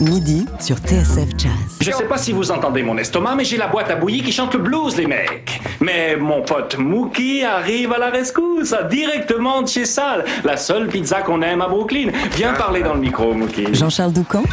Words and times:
Midi 0.00 0.44
sur 0.60 0.76
TSF 0.76 1.28
Jazz. 1.38 1.52
Je 1.80 1.90
sais 1.90 2.04
pas 2.04 2.18
si 2.18 2.32
vous 2.32 2.50
entendez 2.50 2.82
mon 2.82 2.98
estomac, 2.98 3.34
mais 3.34 3.44
j'ai 3.44 3.56
la 3.56 3.66
boîte 3.66 3.90
à 3.90 3.96
bouillie 3.96 4.22
qui 4.22 4.30
chante 4.30 4.52
le 4.54 4.60
blues, 4.60 4.96
les 4.96 5.06
mecs. 5.06 5.60
Mais 5.80 6.16
mon 6.16 6.42
pote 6.42 6.76
Mookie 6.76 7.42
arrive 7.44 7.92
à 7.92 7.98
la 7.98 8.10
rescousse, 8.10 8.74
directement 8.90 9.62
de 9.62 9.68
chez 9.68 9.86
Sal, 9.86 10.24
la 10.44 10.56
seule 10.58 10.88
pizza 10.88 11.22
qu'on 11.22 11.40
aime 11.40 11.62
à 11.62 11.68
Brooklyn. 11.68 12.10
Viens 12.36 12.52
parler 12.52 12.82
dans 12.82 12.94
le 12.94 13.00
micro, 13.00 13.32
Mookie. 13.32 13.72
Jean-Charles 13.72 14.12
Doucan 14.12 14.44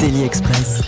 Daily 0.00 0.24
Express. 0.24 0.82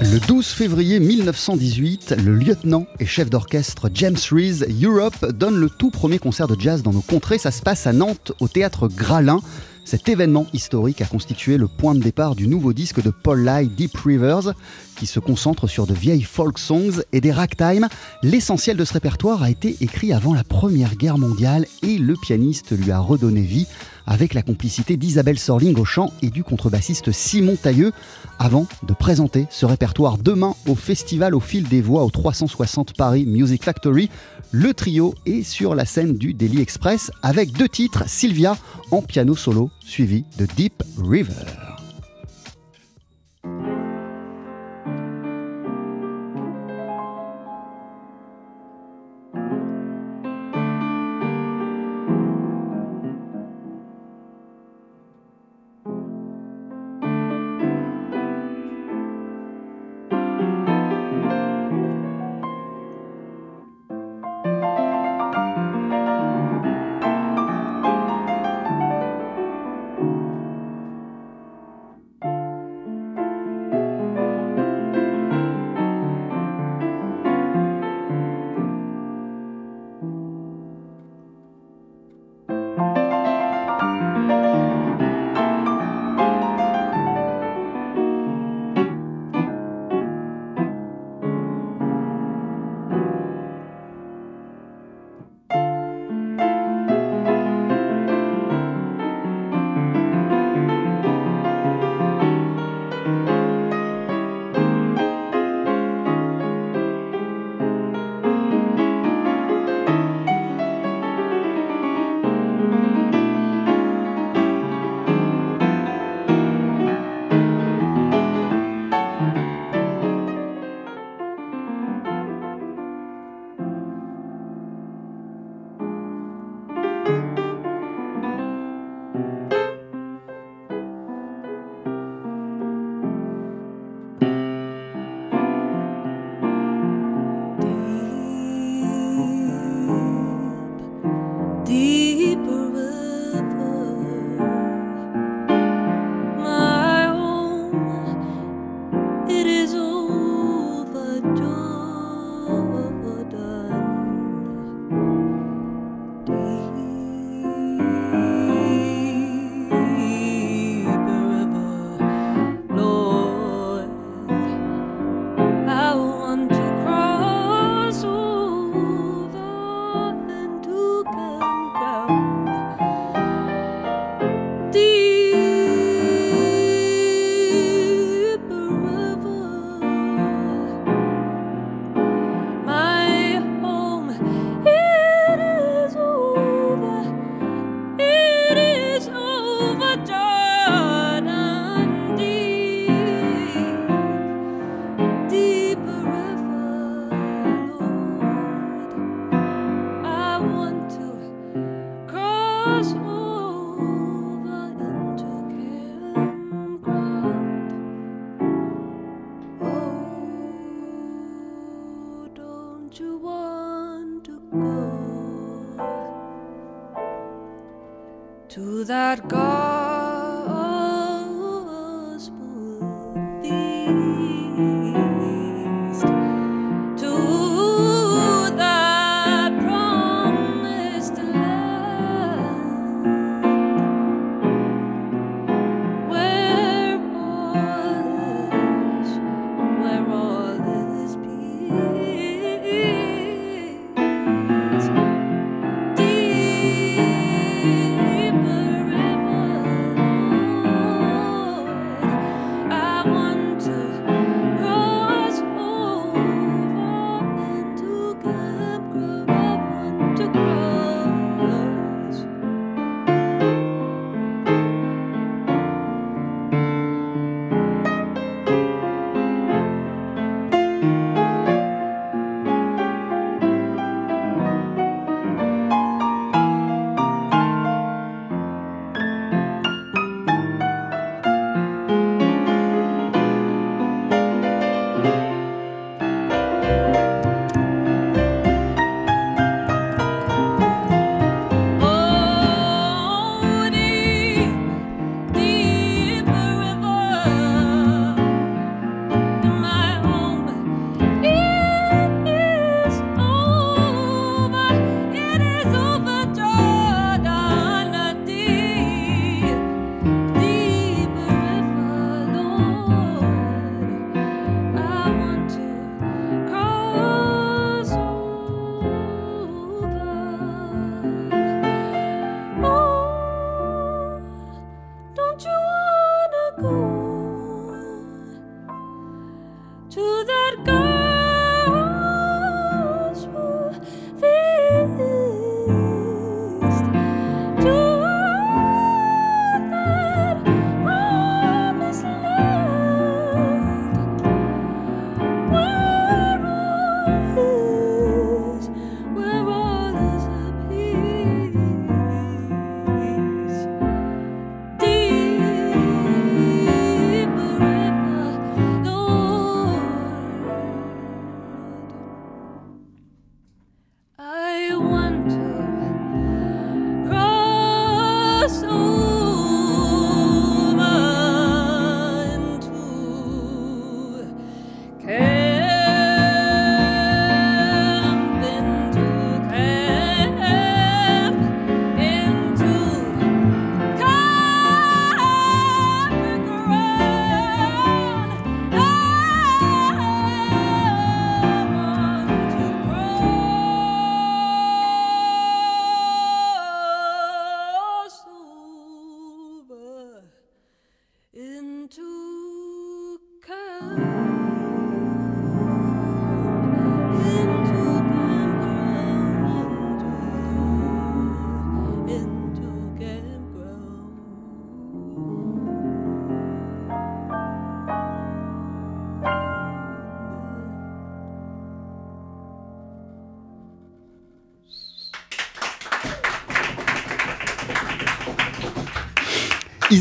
Le 0.00 0.20
12 0.20 0.46
février 0.46 1.00
1918, 1.00 2.16
le 2.24 2.34
lieutenant 2.34 2.86
et 3.00 3.06
chef 3.06 3.28
d'orchestre 3.28 3.90
James 3.92 4.16
Reese 4.30 4.64
Europe 4.80 5.26
donne 5.32 5.56
le 5.56 5.68
tout 5.68 5.90
premier 5.90 6.18
concert 6.18 6.46
de 6.46 6.60
jazz 6.60 6.82
dans 6.82 6.92
nos 6.92 7.00
contrées. 7.00 7.38
Ça 7.38 7.50
se 7.50 7.62
passe 7.62 7.88
à 7.88 7.92
Nantes, 7.92 8.32
au 8.38 8.46
théâtre 8.46 8.86
Gralin. 8.86 9.40
Cet 9.84 10.08
événement 10.08 10.46
historique 10.54 11.02
a 11.02 11.06
constitué 11.06 11.58
le 11.58 11.68
point 11.68 11.94
de 11.94 12.00
départ 12.00 12.34
du 12.34 12.48
nouveau 12.48 12.72
disque 12.72 13.02
de 13.02 13.10
Paul 13.10 13.44
Lai, 13.44 13.66
Deep 13.66 13.94
Rivers, 13.98 14.54
qui 14.96 15.06
se 15.06 15.20
concentre 15.20 15.66
sur 15.66 15.86
de 15.86 15.92
vieilles 15.92 16.22
folk 16.22 16.58
songs 16.58 17.02
et 17.12 17.20
des 17.20 17.32
ragtime. 17.32 17.88
L'essentiel 18.22 18.78
de 18.78 18.84
ce 18.84 18.94
répertoire 18.94 19.42
a 19.42 19.50
été 19.50 19.76
écrit 19.82 20.14
avant 20.14 20.32
la 20.32 20.42
Première 20.42 20.96
Guerre 20.96 21.18
mondiale 21.18 21.66
et 21.82 21.98
le 21.98 22.14
pianiste 22.14 22.72
lui 22.76 22.90
a 22.92 22.98
redonné 22.98 23.42
vie 23.42 23.66
avec 24.06 24.34
la 24.34 24.42
complicité 24.42 24.96
d'Isabelle 24.96 25.38
Sorling 25.38 25.78
au 25.78 25.84
chant 25.84 26.12
et 26.22 26.30
du 26.30 26.44
contrebassiste 26.44 27.12
Simon 27.12 27.56
Tailleux, 27.56 27.92
avant 28.38 28.66
de 28.82 28.92
présenter 28.94 29.46
ce 29.50 29.66
répertoire 29.66 30.18
demain 30.18 30.54
au 30.66 30.74
festival 30.74 31.34
au 31.34 31.40
fil 31.40 31.68
des 31.68 31.80
voix 31.80 32.04
au 32.04 32.10
360 32.10 32.94
Paris 32.96 33.26
Music 33.26 33.64
Factory. 33.64 34.10
Le 34.50 34.74
trio 34.74 35.14
est 35.26 35.42
sur 35.42 35.74
la 35.74 35.84
scène 35.84 36.16
du 36.16 36.34
Daily 36.34 36.60
Express 36.60 37.10
avec 37.22 37.52
deux 37.52 37.68
titres, 37.68 38.04
Sylvia 38.06 38.56
en 38.90 39.02
piano 39.02 39.34
solo, 39.34 39.70
suivi 39.80 40.24
de 40.38 40.46
Deep 40.56 40.82
River. 40.98 41.73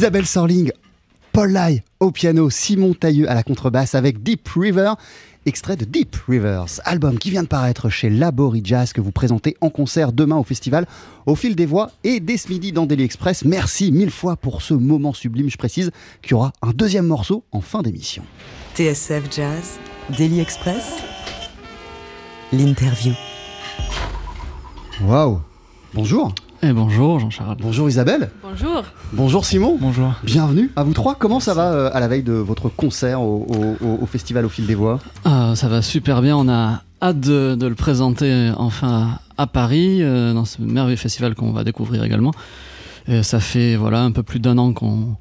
Isabelle 0.04 0.26
Sorling, 0.26 0.70
Paul 1.32 1.54
Lai 1.54 1.82
au 2.02 2.12
piano, 2.12 2.50
Simon 2.50 2.94
Tailleux 2.94 3.30
à 3.30 3.36
la 3.36 3.42
contrebasse 3.42 3.96
avec 3.96 4.22
Deep 4.22 4.50
River, 4.50 4.96
extrait 5.46 5.78
de 5.78 5.86
Deep 5.86 6.18
Rivers, 6.28 6.66
album 6.84 7.18
qui 7.18 7.30
vient 7.32 7.44
de 7.44 7.48
paraître 7.48 7.88
chez 7.88 8.10
Labori 8.10 8.60
Jazz 8.66 8.92
que 8.92 9.00
vous 9.00 9.14
présentez 9.14 9.56
en 9.62 9.70
concert 9.70 10.12
demain 10.12 10.36
au 10.36 10.44
festival 10.44 10.88
au 11.26 11.36
fil 11.36 11.56
des 11.56 11.66
voix 11.66 11.90
et 12.04 12.20
dès 12.20 12.36
ce 12.36 12.50
midi 12.50 12.74
dans 12.74 12.86
Daily 12.86 13.04
Express. 13.04 13.46
Merci 13.46 13.94
mille 13.94 14.12
fois 14.12 14.36
pour 14.36 14.62
ce 14.62 14.74
moment 14.74 15.14
sublime. 15.14 15.50
Je 15.50 15.56
précise 15.56 15.90
qu'il 16.22 16.32
y 16.32 16.34
aura 16.34 16.52
un 16.62 16.72
deuxième 16.72 17.08
morceau 17.08 17.46
en 17.54 17.62
fin 17.62 17.82
d'émission. 17.82 18.24
TSF 18.76 19.34
Jazz, 19.34 19.80
Daily 20.18 20.42
Express, 20.42 20.98
l'interview. 22.52 23.14
Waouh 25.02 25.40
Bonjour 25.94 26.36
Et 26.65 26.71
bonjour 26.71 27.19
Jean-Charles. 27.19 27.57
Bonjour 27.60 27.89
Isabelle 27.89 28.30
Bonjour. 28.42 28.83
Bonjour 29.12 29.45
Simon 29.45 29.77
Bonjour. 29.81 30.13
Bienvenue 30.24 30.71
à 30.77 30.83
vous 30.83 30.94
trois. 30.94 31.15
Comment 31.15 31.39
ça 31.42 31.54
va 31.54 31.74
euh, 31.74 31.89
à 31.94 32.00
la 32.00 32.07
veille 32.07 32.24
de 32.24 32.31
votre 32.33 32.69
concert 32.69 33.21
au, 33.21 33.45
au- 33.81 33.98
au 34.01 34.06
festival 34.06 34.45
au 34.45 34.50
fil 34.50 34.65
des 34.65 34.75
voix 34.75 35.00
Ah, 35.25 35.54
ça 35.56 35.68
va 35.68 35.81
super 35.81 36.21
bien, 36.21 36.38
on 36.38 36.48
a 36.48 36.81
hâte 37.01 37.19
de, 37.19 37.56
de 37.56 37.68
le 37.68 37.75
présenter 37.75 38.51
enfin 38.56 39.19
à, 39.38 39.44
à 39.44 39.48
Paris, 39.48 40.01
euh, 40.01 40.33
dans 40.33 40.45
ce 40.45 40.62
merveilleux 40.62 40.95
festival 40.98 41.36
qu'on 41.36 41.51
va 41.51 41.65
découvrir 41.65 42.01
également. 42.04 42.31
Et 43.10 43.24
ça 43.24 43.42
fait 43.42 43.75
voilà 43.75 44.01
un 44.04 44.12
peu 44.12 44.24
plus 44.24 44.39
d'un 44.39 44.57
an 44.57 44.71
qu'on 44.71 45.18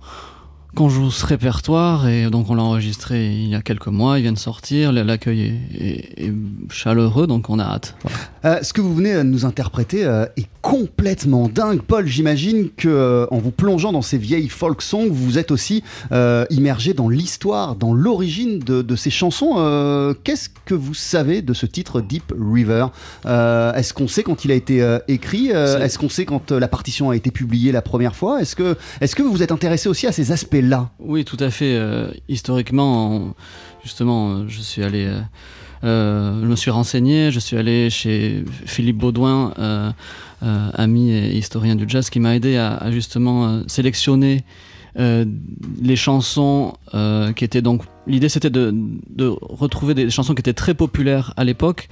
qu'on 0.75 0.89
joue 0.89 1.11
ce 1.11 1.27
répertoire 1.27 2.09
et 2.09 2.31
donc 2.31 2.49
on 2.49 2.55
l'a 2.55 2.63
enregistré 2.63 3.27
il 3.31 3.49
y 3.49 3.55
a 3.55 3.61
quelques 3.63 3.89
mois, 3.89 4.19
il 4.19 4.23
vient 4.23 4.33
de 4.33 4.39
sortir, 4.39 4.91
l'accueil 4.93 5.41
est, 5.43 5.85
est- 5.87 6.27
est 6.29 6.33
chaleureux 6.71 7.27
donc 7.27 7.51
on 7.51 7.59
a 7.59 7.65
hâte. 7.65 7.95
Voilà. 8.03 8.19
Euh, 8.45 8.63
ce 8.63 8.73
que 8.73 8.81
vous 8.81 8.95
venez 8.95 9.15
de 9.15 9.23
nous 9.23 9.45
interpréter 9.45 10.05
euh, 10.05 10.25
est 10.37 10.47
complètement 10.63 11.49
dingue. 11.49 11.81
Paul, 11.83 12.07
j'imagine 12.07 12.71
que 12.77 12.89
euh, 12.89 13.27
en 13.31 13.39
vous 13.39 13.51
plongeant 13.51 13.93
dans 13.93 14.03
ces 14.03 14.17
vieilles 14.19 14.49
folk 14.49 14.81
songs, 14.81 15.09
vous 15.11 15.37
êtes 15.39 15.51
aussi 15.51 15.83
euh, 16.13 16.45
immergé 16.51 16.95
dans 16.95 17.09
l'histoire, 17.09 17.75
dans 17.77 17.93
l'origine 17.93 18.59
de, 18.61 18.81
de 18.83 18.97
ces 18.97 19.11
chansons. 19.11 19.55
Euh, 19.59 20.15
Qu'est-ce 20.25 20.49
que 20.65 20.75
vous 20.75 20.95
savez 20.95 21.43
de 21.43 21.53
ce 21.53 21.67
titre 21.67 22.01
Deep 22.01 22.33
River? 22.39 22.87
Euh, 23.27 23.73
Est-ce 23.75 23.93
qu'on 23.93 24.09
sait 24.09 24.23
quand 24.23 24.45
il 24.45 24.51
a 24.53 24.55
été 24.55 24.83
euh, 24.83 24.99
écrit? 25.09 25.51
Euh, 25.53 25.81
Est-ce 25.81 25.99
qu'on 25.99 26.09
sait 26.09 26.25
quand 26.25 26.53
euh, 26.53 26.61
la 26.61 26.69
partition 26.69 27.11
a 27.11 27.17
été 27.17 27.31
publiée 27.31 27.73
la 27.73 27.83
première 27.83 28.15
fois? 28.17 28.41
Est-ce 28.41 28.55
que, 28.57 28.77
est 29.01 29.13
que 29.15 29.23
vous 29.23 29.33
vous 29.33 29.43
êtes 29.43 29.53
intéressé 29.53 29.89
aussi 29.89 30.07
à 30.07 30.13
ces 30.13 30.31
Oui, 31.01 31.25
tout 31.25 31.37
à 31.41 31.51
fait. 31.51 31.75
euh, 31.75 32.09
historiquement, 32.29 33.35
justement, 33.83 34.31
euh, 34.31 34.45
je 34.49 34.61
suis 34.61 34.85
allé, 34.85 35.09
euh, 35.83 36.33
me 36.47 36.55
suis 36.55 36.71
renseigné, 36.71 37.33
je 37.33 37.41
suis 37.41 37.57
allé 37.57 37.91
chez 37.91 38.45
Philippe 38.67 38.99
Baudouin, 38.99 39.53
ami 40.41 41.11
et 41.11 41.37
historien 41.37 41.75
du 41.75 41.85
jazz, 41.89 42.11
qui 42.11 42.21
m'a 42.21 42.37
aidé 42.37 42.57
à, 42.57 42.91
justement 42.93 43.63
sélectionner 43.67 44.45
euh, 44.99 45.25
les 45.81 45.97
chansons 45.97 46.75
euh, 46.95 47.33
qui 47.33 47.45
étaient 47.45 47.63
donc. 47.63 47.83
L'idée 48.07 48.29
c'était 48.29 48.51
de, 48.51 48.75
retrouver 49.41 49.95
des 49.95 50.11
chansons 50.11 50.35
qui 50.35 50.41
étaient 50.41 50.53
très 50.53 50.75
populaires 50.75 51.33
à 51.37 51.45
l'époque, 51.45 51.89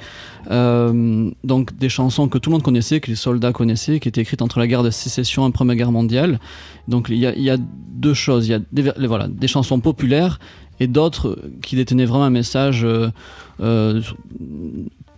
euh, 0.50 1.30
donc 1.44 1.76
des 1.78 1.88
chansons 1.88 2.28
que 2.28 2.36
tout 2.36 2.50
le 2.50 2.54
monde 2.54 2.62
connaissait, 2.62 3.00
que 3.00 3.10
les 3.10 3.16
soldats 3.16 3.52
connaissaient, 3.52 4.00
qui 4.00 4.08
étaient 4.08 4.20
écrites 4.20 4.42
entre 4.42 4.58
la 4.58 4.66
guerre 4.66 4.82
de 4.82 4.90
sécession 4.90 5.44
et 5.44 5.48
la 5.48 5.52
Première 5.52 5.76
Guerre 5.76 5.92
mondiale. 5.92 6.40
Donc 6.88 7.06
il 7.10 7.18
y 7.18 7.26
a, 7.26 7.34
il 7.34 7.42
y 7.42 7.50
a 7.50 7.56
deux 7.58 8.14
choses, 8.14 8.48
il 8.48 8.50
y 8.50 8.54
a 8.54 8.60
des, 8.72 8.92
voilà, 9.06 9.28
des 9.28 9.48
chansons 9.48 9.80
populaires 9.80 10.40
et 10.80 10.88
d'autres 10.88 11.38
qui 11.62 11.76
détenaient 11.76 12.06
vraiment 12.06 12.24
un 12.24 12.30
message 12.30 12.86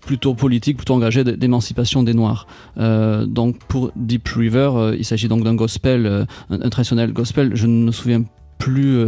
plutôt 0.06 0.34
politique, 0.34 0.76
plutôt 0.76 0.94
engagé 0.94 1.24
d- 1.24 1.36
d'émancipation 1.36 2.02
des 2.02 2.14
Noirs. 2.14 2.46
Euh, 2.78 3.24
donc 3.26 3.58
pour 3.68 3.92
Deep 3.96 4.26
River, 4.28 4.70
euh, 4.74 4.96
il 4.98 5.04
s'agit 5.04 5.28
donc 5.28 5.44
d'un 5.44 5.54
gospel, 5.54 6.06
euh, 6.06 6.24
un, 6.50 6.60
un 6.60 6.68
traditionnel 6.70 7.12
gospel. 7.12 7.52
Je 7.54 7.66
ne 7.66 7.84
me 7.86 7.92
souviens 7.92 8.24
plus 8.58 9.06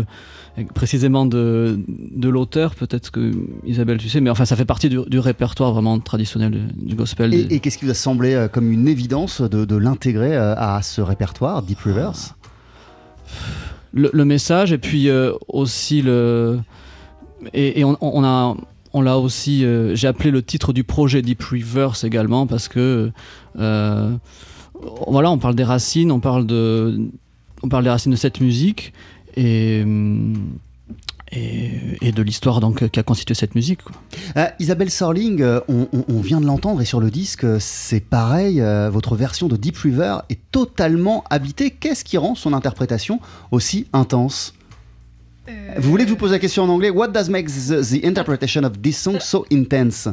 précisément 0.75 1.27
de, 1.27 1.79
de 1.89 2.29
l'auteur, 2.29 2.75
peut-être 2.75 3.11
que 3.11 3.33
Isabelle 3.67 3.99
tu 3.99 4.09
sais, 4.09 4.21
mais 4.21 4.31
enfin 4.31 4.45
ça 4.45 4.57
fait 4.57 4.65
partie 4.65 4.89
du, 4.89 4.99
du 5.07 5.19
répertoire 5.19 5.73
vraiment 5.73 5.99
traditionnel 6.01 6.69
du, 6.77 6.95
gospel. 6.95 7.35
Et, 7.35 7.55
et 7.55 7.61
qu'est-ce 7.61 7.79
qui 7.79 7.85
vous 7.85 7.91
a 7.91 7.95
semblé 7.95 8.47
comme 8.53 8.71
une 8.73 8.89
évidence 8.89 9.41
de, 9.41 9.65
de 9.65 9.77
l'intégrer 9.77 10.37
à 10.37 10.81
ce 10.83 11.01
répertoire, 11.01 11.63
Deep 11.63 11.81
Rivers 11.81 12.37
le, 13.93 14.11
le 14.13 14.25
message 14.25 14.73
et 14.73 14.79
puis 14.79 15.09
aussi 15.49 16.03
le 16.03 16.59
et, 17.53 17.81
et 17.81 17.85
on, 17.85 17.97
on 18.01 18.25
a 18.25 18.57
on 18.95 19.03
l'a 19.03 19.19
aussi 19.19 19.65
euh, 19.65 19.95
j'ai 19.95 20.09
appelé 20.09 20.31
le 20.31 20.43
titre 20.43 20.73
du 20.73 20.85
projet 20.85 21.21
Deep 21.21 21.43
Reverse 21.43 22.05
également 22.05 22.47
parce 22.47 22.69
que 22.69 23.13
euh, 23.59 24.17
voilà 25.07 25.31
on 25.31 25.39
parle 25.39 25.55
des 25.55 25.65
racines 25.65 26.11
on 26.11 26.21
parle 26.21 26.47
de 26.47 26.99
on 27.63 27.69
parle 27.69 27.85
des 27.85 27.91
racines 27.91 28.13
de 28.13 28.17
cette 28.17 28.41
musique 28.41 28.93
et 29.37 29.85
et 31.37 32.13
de 32.13 32.23
l'histoire 32.23 32.61
donc 32.61 32.89
qui 32.89 33.01
a 33.01 33.03
constitué 33.03 33.35
cette 33.35 33.55
musique. 33.55 33.81
Euh, 34.37 34.47
Isabelle 34.59 34.91
Sorling, 34.91 35.43
euh, 35.43 35.61
on, 35.69 36.21
vient 36.21 36.41
de 36.41 36.47
l'entendre 36.47 36.81
et 36.81 36.85
sur 36.85 37.01
le 37.01 37.11
disque, 37.11 37.45
euh, 37.45 37.59
c'est 37.61 38.01
pareil, 38.01 38.61
euh, 38.61 38.91
votre 38.91 39.17
version 39.17 39.49
de 39.49 39.57
Deep 39.57 39.77
River 39.79 40.19
est 40.31 40.39
totalement 40.53 41.25
habitée. 41.31 41.71
Qu'est-ce 41.71 42.05
qui 42.05 42.19
rend 42.19 42.35
son 42.35 42.53
interprétation 42.53 43.21
aussi 43.51 43.87
intense? 43.93 44.55
Vous 45.79 45.91
voulez 45.91 46.05
que 46.05 46.09
je 46.09 46.15
vous 46.15 46.19
pose 46.19 46.31
la 46.33 46.39
question 46.39 46.63
en 46.65 46.69
anglais? 46.69 46.91
What 46.91 47.09
does 47.09 47.29
make 47.29 47.47
the, 47.49 47.83
the 47.83 48.05
interpretation 48.05 48.65
of 48.65 48.81
this 48.81 48.97
song 48.99 49.19
so 49.21 49.45
intense? 49.53 50.09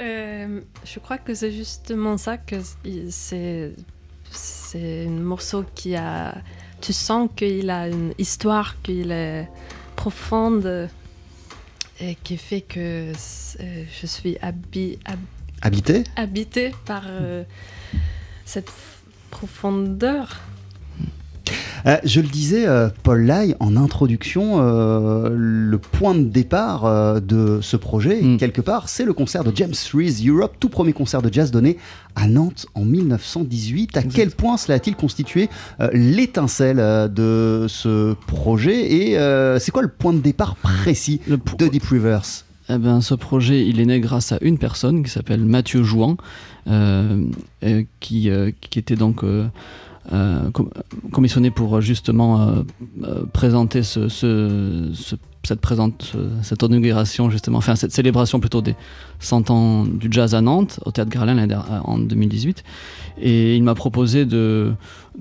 Euh, 0.00 0.60
je 0.84 0.98
crois 1.00 1.18
que 1.18 1.34
c'est 1.34 1.52
justement 1.52 2.16
ça 2.16 2.38
que 2.38 2.56
c'est 3.10 3.72
c'est 4.30 5.06
un 5.06 5.10
morceau 5.20 5.64
qui 5.74 5.94
a 5.96 6.34
tu 6.80 6.92
sens 6.94 7.28
qu'il 7.36 7.68
a 7.68 7.88
une 7.88 8.14
histoire 8.18 8.80
qu'il 8.82 9.10
est 9.12 9.46
profonde 9.96 10.88
et 12.00 12.16
qui 12.24 12.38
fait 12.38 12.62
que 12.62 13.12
je 13.14 14.06
suis 14.06 14.38
habi, 14.40 14.98
hab- 15.04 15.18
Habité? 16.16 16.72
par 16.86 17.04
euh, 17.06 17.44
cette 18.46 18.72
profondeur. 19.30 20.40
Euh, 21.86 21.96
je 22.04 22.20
le 22.20 22.28
disais, 22.28 22.66
euh, 22.66 22.88
Paul 23.02 23.22
Lai, 23.22 23.54
en 23.60 23.76
introduction, 23.76 24.58
euh, 24.60 25.30
le 25.34 25.78
point 25.78 26.14
de 26.14 26.22
départ 26.24 27.20
de 27.20 27.58
ce 27.60 27.76
projet, 27.76 28.22
Mm. 28.22 28.36
quelque 28.36 28.60
part, 28.60 28.88
c'est 28.88 29.04
le 29.04 29.12
concert 29.12 29.44
de 29.44 29.52
James 29.54 29.74
Reese 29.92 30.24
Europe, 30.26 30.54
tout 30.60 30.68
premier 30.68 30.92
concert 30.92 31.22
de 31.22 31.32
jazz 31.32 31.50
donné 31.50 31.78
à 32.14 32.26
Nantes 32.28 32.66
en 32.74 32.84
1918. 32.84 33.96
À 33.96 34.02
quel 34.02 34.30
point 34.30 34.56
cela 34.56 34.76
a-t-il 34.76 34.96
constitué 34.96 35.48
l'étincelle 35.92 36.76
de 37.12 37.66
ce 37.68 38.14
projet 38.26 38.92
Et 38.92 39.58
c'est 39.58 39.70
quoi 39.70 39.82
le 39.82 39.88
point 39.88 40.12
de 40.12 40.20
départ 40.20 40.56
précis 40.56 41.20
de 41.26 41.68
Deep 41.68 41.84
Rivers? 41.84 42.44
Eh 42.68 42.78
ben, 42.78 43.00
ce 43.00 43.14
projet, 43.14 43.66
il 43.66 43.80
est 43.80 43.86
né 43.86 44.00
grâce 44.00 44.32
à 44.32 44.38
une 44.40 44.58
personne 44.58 45.02
qui 45.02 45.10
s'appelle 45.10 45.44
Mathieu 45.44 45.82
Jouan, 45.82 46.16
qui, 48.00 48.30
qui 48.60 48.78
était 48.78 48.96
donc 48.96 49.24
euh, 50.12 50.50
com- 50.50 50.70
commissionné 51.12 51.50
pour 51.50 51.76
euh, 51.76 51.80
justement 51.80 52.40
euh, 52.40 53.24
présenter 53.32 53.82
ce, 53.82 54.08
ce- 54.08 54.90
ce- 54.94 55.16
cette, 55.44 55.60
présente, 55.60 56.02
ce- 56.12 56.18
cette 56.42 56.62
inauguration, 56.62 57.30
justement, 57.30 57.58
enfin 57.58 57.76
cette 57.76 57.92
célébration 57.92 58.40
plutôt 58.40 58.62
des 58.62 58.74
100 59.20 59.50
ans 59.50 59.84
du 59.84 60.08
jazz 60.10 60.34
à 60.34 60.40
Nantes, 60.40 60.80
au 60.86 60.90
Théâtre 60.90 61.10
der- 61.46 61.82
en 61.84 61.98
2018. 61.98 62.64
Et 63.20 63.56
il 63.56 63.62
m'a 63.62 63.74
proposé 63.74 64.24
de, 64.24 64.72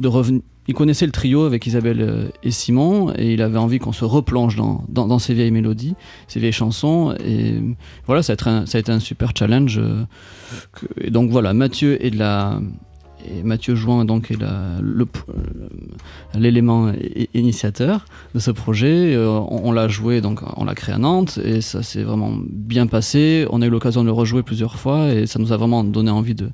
revenir. 0.07 0.41
Il 0.67 0.75
connaissait 0.75 1.07
le 1.07 1.11
trio 1.11 1.43
avec 1.45 1.65
Isabelle 1.65 2.31
et 2.43 2.51
Simon, 2.51 3.11
et 3.17 3.33
il 3.33 3.41
avait 3.41 3.57
envie 3.57 3.79
qu'on 3.79 3.91
se 3.91 4.05
replonge 4.05 4.55
dans, 4.55 4.85
dans, 4.89 5.07
ces 5.19 5.33
vieilles 5.33 5.51
mélodies 5.51 5.95
ces 6.27 6.39
vieilles 6.39 6.51
chansons. 6.53 7.15
Et 7.25 7.55
voilà, 8.05 8.21
ça 8.23 8.33
a 8.33 8.35
été 8.35 8.47
un, 8.47 8.65
ça 8.67 8.77
a 8.77 8.81
été 8.81 8.91
un 8.91 8.99
super 8.99 9.31
challenge. 9.35 9.81
et 10.99 11.09
donc 11.09 11.31
voilà, 11.31 11.53
Mathieu 11.53 12.03
est 12.05 12.11
de 12.11 12.17
la. 12.19 12.59
Et 13.29 13.43
Mathieu 13.43 13.75
Jouin 13.75 14.05
donc 14.05 14.31
est 14.31 14.41
euh, 14.41 14.79
l'élément 16.35 16.91
initiateur 17.33 18.05
de 18.33 18.39
ce 18.39 18.51
projet. 18.51 19.15
Euh, 19.15 19.29
on 19.29 19.61
on 19.63 19.71
l'a 19.71 19.87
joué 19.87 20.21
donc 20.21 20.41
on 20.57 20.65
l'a 20.65 20.75
créé 20.75 20.93
à 20.95 20.97
Nantes 20.97 21.39
et 21.43 21.61
ça 21.61 21.83
s'est 21.83 22.03
vraiment 22.03 22.33
bien 22.35 22.87
passé. 22.87 23.45
On 23.51 23.61
a 23.61 23.65
eu 23.65 23.69
l'occasion 23.69 24.01
de 24.01 24.07
le 24.07 24.11
rejouer 24.11 24.43
plusieurs 24.43 24.75
fois 24.77 25.13
et 25.13 25.27
ça 25.27 25.39
nous 25.39 25.53
a 25.53 25.57
vraiment 25.57 25.83
donné 25.83 26.11
envie 26.11 26.35
de 26.35 26.49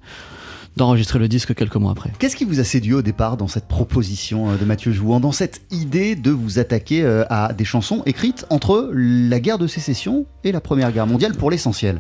d'enregistrer 0.76 1.18
le 1.18 1.28
disque 1.28 1.56
quelques 1.56 1.78
mois 1.78 1.92
après. 1.92 2.12
Qu'est-ce 2.20 2.36
qui 2.36 2.46
vous 2.46 2.60
a 2.60 2.64
séduit 2.64 2.94
au 2.94 3.02
départ 3.02 3.38
dans 3.38 3.48
cette 3.48 3.68
proposition 3.68 4.56
de 4.56 4.64
Mathieu 4.64 4.92
Jouan, 4.92 5.20
dans 5.20 5.32
cette 5.32 5.62
idée 5.72 6.16
de 6.16 6.30
vous 6.30 6.60
attaquer 6.60 7.04
à 7.32 7.52
des 7.54 7.66
chansons 7.66 8.04
écrites 8.06 8.46
entre 8.52 8.92
la 8.94 9.40
guerre 9.40 9.58
de 9.58 9.66
sécession 9.66 10.28
et 10.44 10.52
la 10.52 10.62
Première 10.62 10.92
Guerre 10.92 11.08
mondiale 11.08 11.34
pour 11.34 11.50
l'essentiel? 11.50 12.00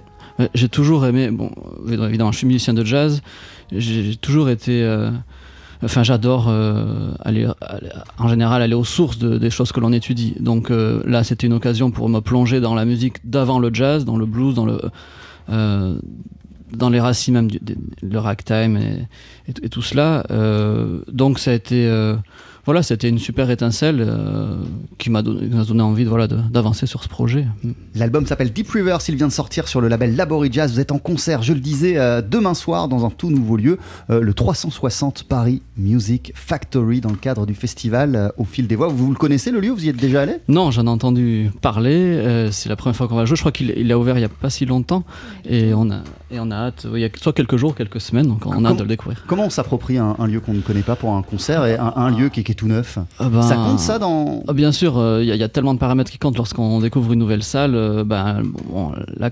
J'ai 0.53 0.69
toujours 0.69 1.05
aimé, 1.07 1.31
bon, 1.31 1.49
évidemment, 1.87 2.31
je 2.31 2.37
suis 2.37 2.47
musicien 2.47 2.75
de 2.75 2.85
jazz, 2.85 3.21
j'ai 3.71 4.15
toujours 4.15 4.49
été 4.49 4.83
enfin 5.83 6.03
j'adore 6.03 6.47
euh, 6.47 7.11
aller, 7.23 7.47
en 8.17 8.27
général 8.27 8.61
aller 8.61 8.73
aux 8.73 8.83
sources 8.83 9.19
des 9.19 9.49
choses 9.49 9.71
que 9.71 9.79
l'on 9.79 9.93
étudie. 9.93 10.35
Donc 10.39 10.71
euh, 10.71 11.01
là, 11.05 11.23
c'était 11.23 11.47
une 11.47 11.53
occasion 11.53 11.91
pour 11.91 12.09
me 12.09 12.19
plonger 12.19 12.59
dans 12.59 12.75
la 12.75 12.85
musique 12.85 13.29
d'avant 13.29 13.59
le 13.59 13.73
jazz, 13.73 14.05
dans 14.05 14.17
le 14.17 14.25
blues, 14.25 14.55
dans 14.55 14.65
le 14.65 14.79
euh, 15.49 15.97
dans 16.71 16.89
les 16.89 16.99
racines 16.99 17.33
même 17.33 17.49
du, 17.49 17.59
le 18.01 18.19
ragtime 18.19 18.77
et, 19.47 19.69
tout 19.69 19.81
cela. 19.81 20.25
donc 21.07 21.39
ça 21.39 21.51
a 21.51 21.53
été 21.53 21.89
voilà, 22.67 22.83
c'était 22.83 23.07
une 23.07 23.17
super 23.17 23.49
étincelle 23.49 24.05
euh, 24.05 24.57
qui 24.97 25.09
m'a 25.09 25.21
donné, 25.21 25.47
donné, 25.47 25.81
envie 25.81 26.03
de, 26.03 26.09
voilà, 26.09 26.27
d'avancer 26.27 26.85
sur 26.85 27.01
ce 27.01 27.07
projet. 27.07 27.47
L'album 27.95 28.25
s'appelle 28.25 28.51
Deep 28.51 28.69
River, 28.69 28.97
s'il 28.99 29.15
vient 29.15 29.29
de 29.29 29.31
sortir 29.31 29.69
sur 29.69 29.79
le 29.79 29.87
label 29.87 30.17
Laborie 30.17 30.49
Jazz. 30.51 30.73
Vous 30.73 30.81
êtes 30.81 30.91
en 30.91 30.99
concert, 30.99 31.43
je 31.43 31.53
le 31.53 31.61
disais, 31.61 31.97
euh, 31.97 32.21
demain 32.21 32.53
soir 32.53 32.89
dans 32.89 33.05
un 33.05 33.09
tout 33.09 33.31
nouveau 33.31 33.55
lieu, 33.55 33.79
euh, 34.09 34.19
le 34.19 34.33
360 34.33 35.23
Paris 35.23 35.61
Music 35.77 36.33
Factory, 36.35 36.99
dans 36.99 37.09
le 37.09 37.15
cadre 37.15 37.45
du 37.45 37.55
festival 37.55 38.33
Au 38.35 38.43
fil 38.43 38.67
des 38.67 38.75
voix. 38.75 38.89
Vous, 38.89 39.11
le 39.11 39.17
connaissez 39.17 39.49
le 39.49 39.61
lieu? 39.61 39.71
Vous 39.71 39.85
y 39.85 39.87
êtes 39.87 39.95
déjà 39.95 40.23
allé? 40.23 40.33
Non, 40.49 40.69
j'en 40.69 40.87
ai 40.87 40.89
entendu 40.89 41.49
parler. 41.61 42.49
c'est 42.51 42.67
la 42.67 42.75
première 42.75 42.97
fois 42.97 43.07
qu'on 43.07 43.15
va 43.15 43.23
jouer. 43.23 43.37
Je 43.37 43.43
crois 43.43 43.53
qu'il 43.53 43.89
a 43.89 43.97
ouvert 43.97 44.17
il 44.17 44.21
n'y 44.21 44.25
a 44.25 44.29
pas 44.29 44.49
si 44.49 44.65
longtemps. 44.65 45.05
Et 45.49 45.73
on 45.73 45.89
a, 45.89 46.01
et 46.31 46.39
on 46.41 46.51
a 46.51 46.55
hâte, 46.55 46.85
il 46.93 46.99
y 46.99 47.05
a 47.05 47.09
soit 47.15 47.31
quelques 47.31 47.55
jours, 47.55 47.75
quelques 47.75 48.01
semaines, 48.01 48.27
donc 48.27 48.45
on 48.45 48.65
a 48.65 48.69
hâte 48.71 48.77
de 48.77 48.83
le 48.83 48.89
découvrir. 48.89 49.23
Comment 49.25 49.45
on 49.45 49.49
s'approprie 49.49 49.97
un, 49.97 50.27
lieu 50.27 50.41
qu'on 50.41 50.53
ne 50.53 50.59
connaît 50.59 50.81
pas 50.81 50.97
pour 50.97 51.13
un 51.13 51.21
concert 51.21 51.65
et 51.65 51.77
un, 51.77 52.09
lieu 52.09 52.27
qui, 52.27 52.43
qui 52.43 52.51
est 52.51 52.56
tout 52.57 52.67
neuf 52.67 52.99
ah 53.19 53.29
ben, 53.29 53.41
Ça 53.41 53.55
compte 53.55 53.79
ça 53.79 53.99
dans. 53.99 54.43
Ah, 54.47 54.53
bien 54.53 54.73
sûr, 54.73 54.93
il 54.95 55.29
euh, 55.29 55.35
y, 55.35 55.43
a 55.43 55.47
tellement 55.47 55.73
de 55.73 55.79
paramètres 55.79 56.11
qui 56.11 56.17
comptent 56.17 56.35
lorsqu'on 56.35 56.81
découvre 56.81 57.13
une 57.13 57.19
nouvelle 57.19 57.43
salle. 57.43 57.75
Euh, 57.75 58.03
ben, 58.03 58.43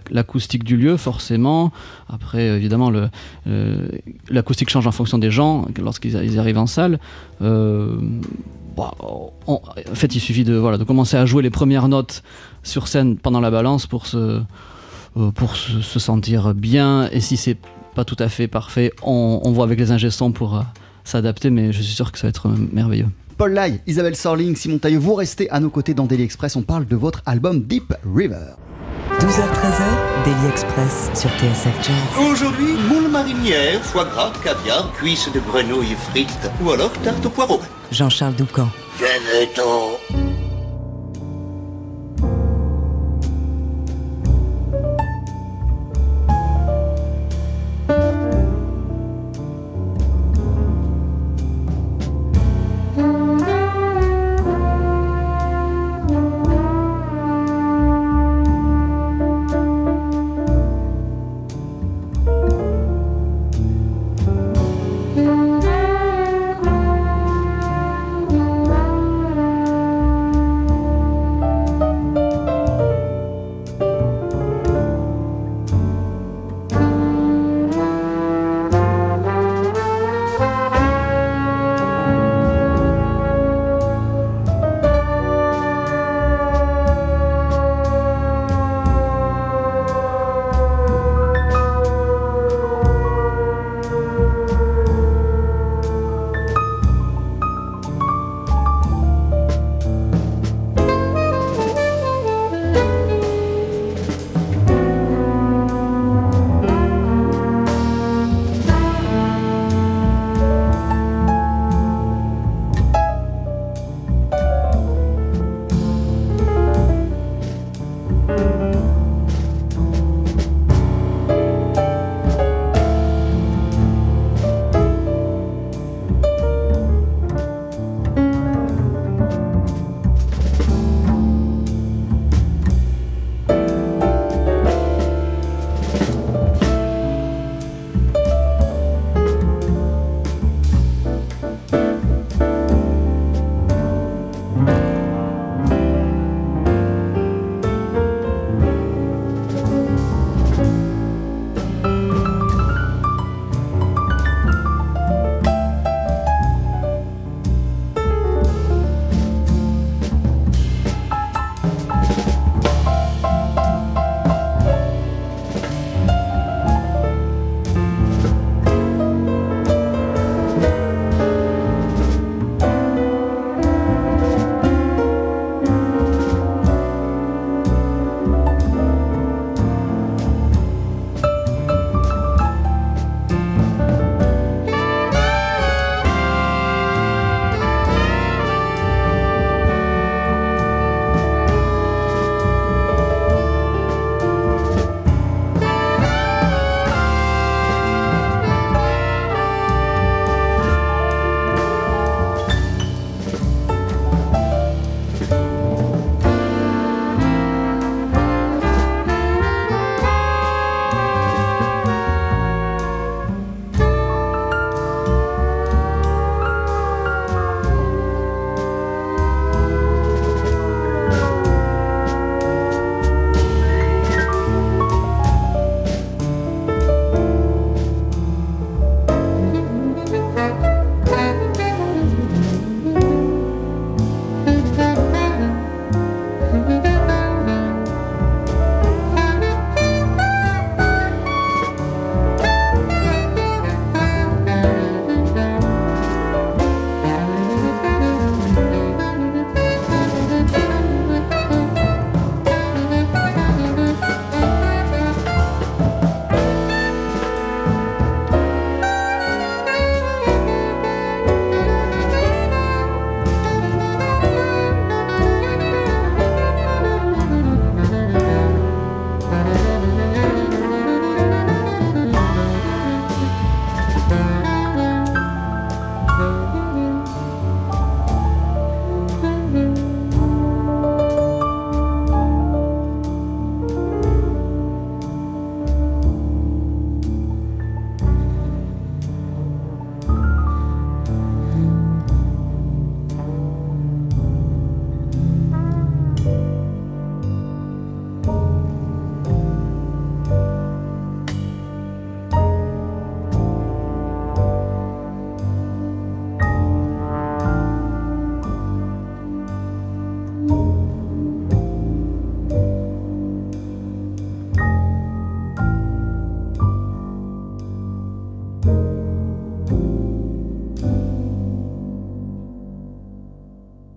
l'acoustique 0.10 0.64
du 0.64 0.78
lieu, 0.78 0.96
forcément. 0.96 1.74
Après, 2.08 2.46
évidemment, 2.48 2.92
l'acoustique 4.30 4.70
change 4.70 4.88
en 4.88 4.92
fonction 4.92 5.18
des 5.18 5.32
gens 5.32 5.66
lorsqu'ils 5.78 6.40
arrivent 6.40 6.58
en 6.58 6.68
salle. 6.68 7.00
Euh, 7.42 7.98
en 8.78 9.62
fait, 9.94 10.16
il 10.16 10.20
suffit 10.20 10.44
de, 10.44 10.56
voilà, 10.56 10.78
de 10.78 10.84
commencer 10.84 11.18
à 11.18 11.26
jouer 11.26 11.44
les 11.44 11.50
premières 11.50 11.88
notes 11.88 12.24
sur 12.64 12.88
scène 12.88 13.18
pendant 13.18 13.42
la 13.42 13.52
balance 13.52 13.88
pour 13.88 14.06
se, 14.06 14.42
pour 15.36 15.56
se, 15.56 16.00
sentir 16.00 16.54
bien. 16.54 17.10
Et 17.12 17.20
si 17.20 17.38
c'est 17.38 17.58
pas 17.96 18.06
tout 18.06 18.18
à 18.20 18.30
fait 18.30 18.48
parfait, 18.48 18.92
on, 19.02 19.42
on 19.44 19.52
voit 19.52 19.64
avec 19.66 19.80
les 19.80 19.92
ingestons 19.92 20.32
pour 20.32 20.62
s'adapter, 21.06 21.50
mais 21.50 21.72
je 21.72 21.82
suis 21.82 21.94
sûr 21.96 22.12
que 22.12 22.18
ça 22.18 22.28
va 22.28 22.30
être 22.30 22.50
merveilleux. 22.72 23.08
Paul 23.38 23.54
Lai, 23.54 23.82
Isabelle 23.86 24.16
Sorling, 24.16 24.56
Simon 24.56 24.78
Tailleux, 24.78 25.00
vous 25.00 25.14
restez 25.14 25.50
à 25.50 25.60
nos 25.60 25.70
côtés 25.70 25.94
dans 25.94 26.06
Daily 26.06 26.24
Express. 26.24 26.56
On 26.56 26.62
parle 26.62 26.86
de 26.86 26.96
votre 26.96 27.22
album 27.26 27.62
Deep 27.62 27.94
River. 28.16 28.56
12h-13h, 29.20 30.26
Daily 30.26 30.48
Express 30.50 31.10
sur 31.14 31.30
TSF 31.32 31.76
Jazz. 31.86 32.30
Aujourd'hui, 32.32 32.74
moule 32.90 33.10
marinière, 33.10 33.82
foie 33.84 34.06
gras, 34.06 34.32
caviar, 34.44 34.92
cuisses 34.94 35.30
de 35.34 35.40
grenouille 35.40 35.96
frites 36.10 36.50
ou 36.64 36.72
alors 36.72 36.92
tarte 37.04 37.26
au 37.26 37.30
poireau. 37.30 37.60
Jean-Charles 37.92 38.36
Doucan. 38.36 38.70
Venez-t'en 39.00 40.45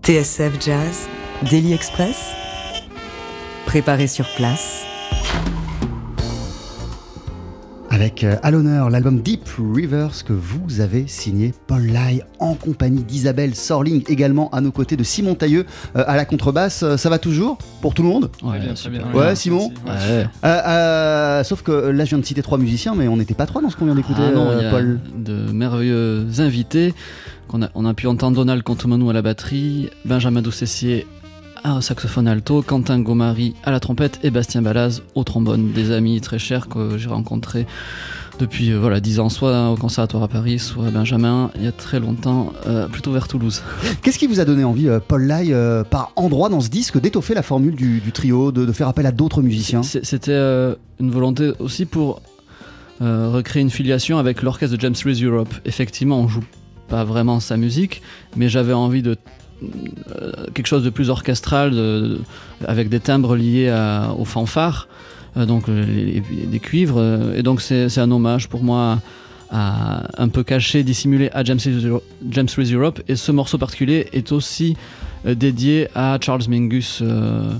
TSF 0.08 0.54
Jazz, 0.64 1.06
Daily 1.50 1.74
Express, 1.74 2.16
préparé 3.66 4.06
sur 4.06 4.24
place. 4.36 4.84
Avec 7.90 8.24
euh, 8.24 8.36
à 8.42 8.50
l'honneur 8.50 8.88
l'album 8.88 9.20
Deep 9.20 9.42
Rivers 9.74 10.24
que 10.24 10.32
vous 10.32 10.80
avez 10.80 11.06
signé 11.08 11.52
Paul 11.66 11.82
Lai 11.82 12.22
en 12.38 12.54
compagnie 12.54 13.02
d'Isabelle 13.02 13.54
Sorling, 13.54 14.02
également 14.08 14.48
à 14.50 14.62
nos 14.62 14.70
côtés 14.72 14.96
de 14.96 15.02
Simon 15.02 15.34
Tailleux 15.34 15.66
euh, 15.94 16.04
à 16.06 16.16
la 16.16 16.24
contrebasse. 16.24 16.82
Euh, 16.84 16.96
Ça 16.96 17.10
va 17.10 17.18
toujours 17.18 17.58
pour 17.82 17.92
tout 17.92 18.02
le 18.02 18.08
monde? 18.08 18.30
Ouais, 18.42 18.60
bien, 18.60 18.72
très 18.72 18.88
bien. 18.88 19.02
Ouais, 19.12 19.34
Simon? 19.36 19.70
Ouais. 19.86 19.92
Euh, 19.92 20.24
euh, 20.46 21.44
Sauf 21.44 21.60
que 21.60 21.72
là, 21.72 22.06
je 22.06 22.10
viens 22.10 22.18
de 22.18 22.24
citer 22.24 22.40
trois 22.40 22.56
musiciens, 22.56 22.94
mais 22.94 23.08
on 23.08 23.18
n'était 23.18 23.34
pas 23.34 23.44
trois 23.44 23.60
dans 23.60 23.68
ce 23.68 23.76
qu'on 23.76 23.84
vient 23.84 23.94
d'écouter, 23.94 24.22
Ah 24.26 24.30
non, 24.32 24.48
euh, 24.48 24.56
il 24.58 24.64
y 24.64 24.66
a 24.66 24.70
Paul. 24.70 25.00
de 25.16 25.52
merveilleux 25.52 26.26
invités. 26.38 26.94
A, 27.62 27.70
on 27.74 27.86
a 27.86 27.94
pu 27.94 28.06
entendre 28.06 28.36
Donald 28.36 28.62
Contomanou 28.62 29.10
à 29.10 29.12
la 29.12 29.22
batterie, 29.22 29.90
Benjamin 30.04 30.42
Doucessier 30.42 31.06
au 31.64 31.80
saxophone 31.80 32.28
alto, 32.28 32.62
Quentin 32.62 33.00
Gomari 33.00 33.54
à 33.64 33.70
la 33.70 33.80
trompette 33.80 34.20
et 34.22 34.30
Bastien 34.30 34.62
Balaz 34.62 35.02
au 35.14 35.24
trombone. 35.24 35.72
Des 35.72 35.90
amis 35.90 36.20
très 36.20 36.38
chers 36.38 36.68
que 36.68 36.96
j'ai 36.98 37.08
rencontrés 37.08 37.66
depuis 38.38 38.70
euh, 38.70 38.78
voilà, 38.78 39.00
10 39.00 39.20
ans, 39.20 39.28
soit 39.28 39.70
au 39.70 39.76
conservatoire 39.76 40.22
à 40.22 40.28
Paris, 40.28 40.58
soit 40.58 40.86
à 40.86 40.90
Benjamin, 40.90 41.50
il 41.56 41.64
y 41.64 41.66
a 41.66 41.72
très 41.72 41.98
longtemps, 41.98 42.52
euh, 42.66 42.86
plutôt 42.86 43.12
vers 43.12 43.26
Toulouse. 43.26 43.62
Qu'est-ce 44.02 44.18
qui 44.18 44.26
vous 44.26 44.40
a 44.40 44.44
donné 44.44 44.64
envie, 44.64 44.88
euh, 44.88 45.00
Paul 45.00 45.24
Lai, 45.24 45.52
par 45.90 46.12
endroit 46.16 46.48
dans 46.48 46.60
ce 46.60 46.68
disque, 46.68 47.00
d'étoffer 47.00 47.34
la 47.34 47.42
formule 47.42 47.74
du, 47.74 48.00
du 48.00 48.12
trio, 48.12 48.52
de, 48.52 48.64
de 48.64 48.72
faire 48.72 48.88
appel 48.88 49.06
à 49.06 49.12
d'autres 49.12 49.42
musiciens? 49.42 49.82
C'était 49.82 50.38
une 51.00 51.10
volonté 51.10 51.52
aussi 51.58 51.84
pour 51.84 52.22
recréer 53.00 53.62
une 53.62 53.70
filiation 53.70 54.18
avec 54.18 54.42
l'orchestre 54.42 54.76
de 54.76 54.80
James 54.80 54.94
Reese 55.04 55.22
Europe. 55.22 55.52
Effectivement, 55.64 56.20
on 56.20 56.28
joue 56.28 56.44
pas 56.88 57.04
vraiment 57.04 57.40
sa 57.40 57.56
musique, 57.56 58.02
mais 58.36 58.48
j'avais 58.48 58.72
envie 58.72 59.02
de 59.02 59.16
euh, 59.62 60.32
quelque 60.54 60.66
chose 60.68 60.84
de 60.84 60.90
plus 60.90 61.10
orchestral, 61.10 61.72
de- 61.72 62.20
avec 62.66 62.88
des 62.88 63.00
timbres 63.00 63.34
liés 63.36 63.68
à- 63.68 64.14
aux 64.16 64.24
fanfares, 64.24 64.86
euh, 65.36 65.46
donc 65.46 65.68
euh, 65.68 65.84
les- 65.84 66.04
les- 66.30 66.46
des 66.46 66.60
cuivres. 66.60 66.98
euh, 66.98 67.34
et 67.36 67.42
donc 67.42 67.60
c'est 67.60 67.98
un 67.98 68.10
hommage 68.10 68.48
pour 68.48 68.62
moi 68.62 69.00
à, 69.50 70.02
un 70.22 70.28
peu 70.28 70.42
caché, 70.44 70.82
dissimulé 70.84 71.30
à 71.32 71.42
James 71.42 71.58
James 72.30 72.46
Reese 72.56 72.72
Europe. 72.72 73.00
Et 73.08 73.16
ce 73.16 73.32
morceau 73.32 73.58
particulier 73.58 74.06
est 74.12 74.30
aussi 74.30 74.76
euh, 75.26 75.34
dédié 75.34 75.88
à 75.94 76.18
Charles 76.20 76.42
Mingus. 76.48 77.00
euh, 77.02 77.52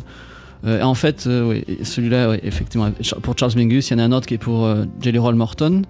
en 0.83 0.95
fait, 0.95 1.25
euh, 1.27 1.49
oui, 1.49 1.64
celui-là, 1.85 2.31
oui, 2.31 2.37
effectivement, 2.43 2.91
pour 3.23 3.37
Charles 3.38 3.53
Mingus, 3.57 3.88
il 3.91 3.95
y 3.95 3.97
en 3.97 4.01
a 4.01 4.05
un 4.05 4.12
autre 4.12 4.27
qui 4.27 4.35
est 4.35 4.38
pour 4.38 4.67
euh, 4.67 4.85
Jelly 5.01 5.19
Roll 5.19 5.35
Morton. 5.37 5.83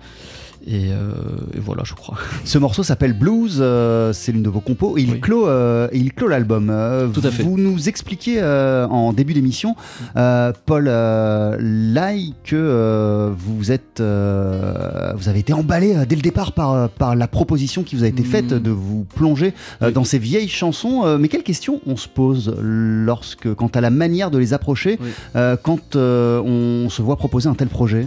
Et, 0.71 0.93
euh, 0.93 1.13
et 1.57 1.61
voilà, 1.61 1.83
je 1.87 1.95
crois. 1.95 2.19
Ce 2.45 2.59
morceau 2.59 2.83
s'appelle 2.83 3.15
Blues, 3.15 3.57
euh, 3.59 4.13
c'est 4.13 4.33
l'une 4.33 4.43
de 4.43 4.51
vos 4.51 4.61
compos, 4.61 4.99
et 4.99 5.01
il 5.03 5.13
Oui. 5.13 5.21
clôt, 5.21 5.49
euh, 5.49 5.89
il 5.95 6.13
clôt 6.13 6.29
l'album. 6.29 6.69
Euh, 6.71 7.09
Tout 7.09 7.23
à 7.25 7.31
fait. 7.31 7.43
Vous 7.43 7.57
nous 7.57 7.89
expliquiez 7.89 8.37
euh, 8.43 8.87
en 8.89 9.15
début 9.15 9.33
d'émission, 9.33 9.77
euh, 10.19 10.53
Paul 10.67 10.85
euh, 10.89 11.57
Lai, 11.59 12.35
que 12.45 12.55
euh, 12.55 13.31
vous 13.35 13.73
êtes, 13.73 14.01
euh, 14.01 15.13
vous 15.17 15.31
avez 15.31 15.39
été 15.39 15.55
emballé 15.55 15.97
euh, 15.97 16.05
dès 16.07 16.17
le 16.17 16.21
départ 16.23 16.53
par, 16.53 16.91
par 16.91 17.17
la 17.17 17.29
proposition 17.29 17.83
qui 17.83 17.97
vous 17.97 18.05
a 18.05 18.09
été 18.09 18.23
faite 18.23 18.53
Mm. 18.53 18.59
de 18.59 18.71
vous 18.71 19.05
plonger 19.17 19.55
euh, 19.83 19.87
Oui. 19.87 19.93
dans 19.95 20.05
ces 20.05 20.19
vieilles 20.19 20.49
chansons. 20.49 21.07
Euh, 21.07 21.17
mais 21.19 21.29
quelles 21.29 21.43
questions 21.45 21.81
on 21.87 21.97
se 21.97 22.09
pose 22.09 22.55
lorsque, 22.61 23.53
quant 23.55 23.69
à 23.69 23.81
la 23.81 23.89
manière 23.91 24.31
de 24.31 24.37
les 24.37 24.53
approcher, 24.53 24.99
Oui. 25.01 25.09
euh, 25.35 25.57
quand 25.63 25.97
euh, 25.97 26.41
on 26.43 26.91
se 26.91 27.01
voit 27.01 27.17
proposer 27.17 27.49
un 27.49 27.55
tel 27.55 27.69
projet? 27.69 28.07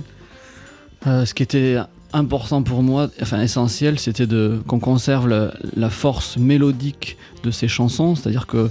Euh, 1.07 1.25
ce 1.25 1.33
qui 1.33 1.41
était 1.41 1.77
important 2.13 2.63
pour 2.63 2.83
moi, 2.83 3.09
enfin 3.21 3.41
essentiel, 3.41 3.99
c'était 3.99 4.27
de 4.27 4.61
qu'on 4.67 4.79
conserve 4.79 5.27
la, 5.27 5.89
force 5.89 6.37
mélodique 6.37 7.17
de 7.43 7.51
ces 7.51 7.67
chansons, 7.67 8.15
c'est-à-dire 8.15 8.47
que 8.47 8.69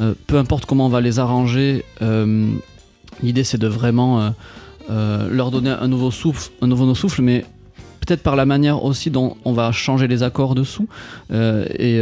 euh, 0.00 0.14
peu 0.26 0.38
importe 0.38 0.66
comment 0.66 0.86
on 0.86 0.90
va 0.90 1.00
les 1.00 1.18
arranger, 1.18 1.84
euh, 2.02 2.50
l'idée 3.22 3.44
c'est 3.44 3.58
de 3.58 3.66
vraiment 3.66 4.32
euh, 4.90 5.28
leur 5.30 5.50
donner 5.50 5.70
un 5.70 5.88
nouveau 5.88 6.10
souffle, 6.10 6.50
un 6.62 6.66
nouveau 6.66 6.94
souffle, 6.94 7.22
mais 7.22 7.44
peut-être 8.00 8.22
par 8.22 8.34
la 8.34 8.46
manière 8.46 8.82
aussi 8.84 9.10
dont 9.10 9.36
on 9.44 9.52
va 9.52 9.72
changer 9.72 10.08
les 10.08 10.22
accords 10.22 10.54
dessous. 10.54 10.88
Et 11.30 12.00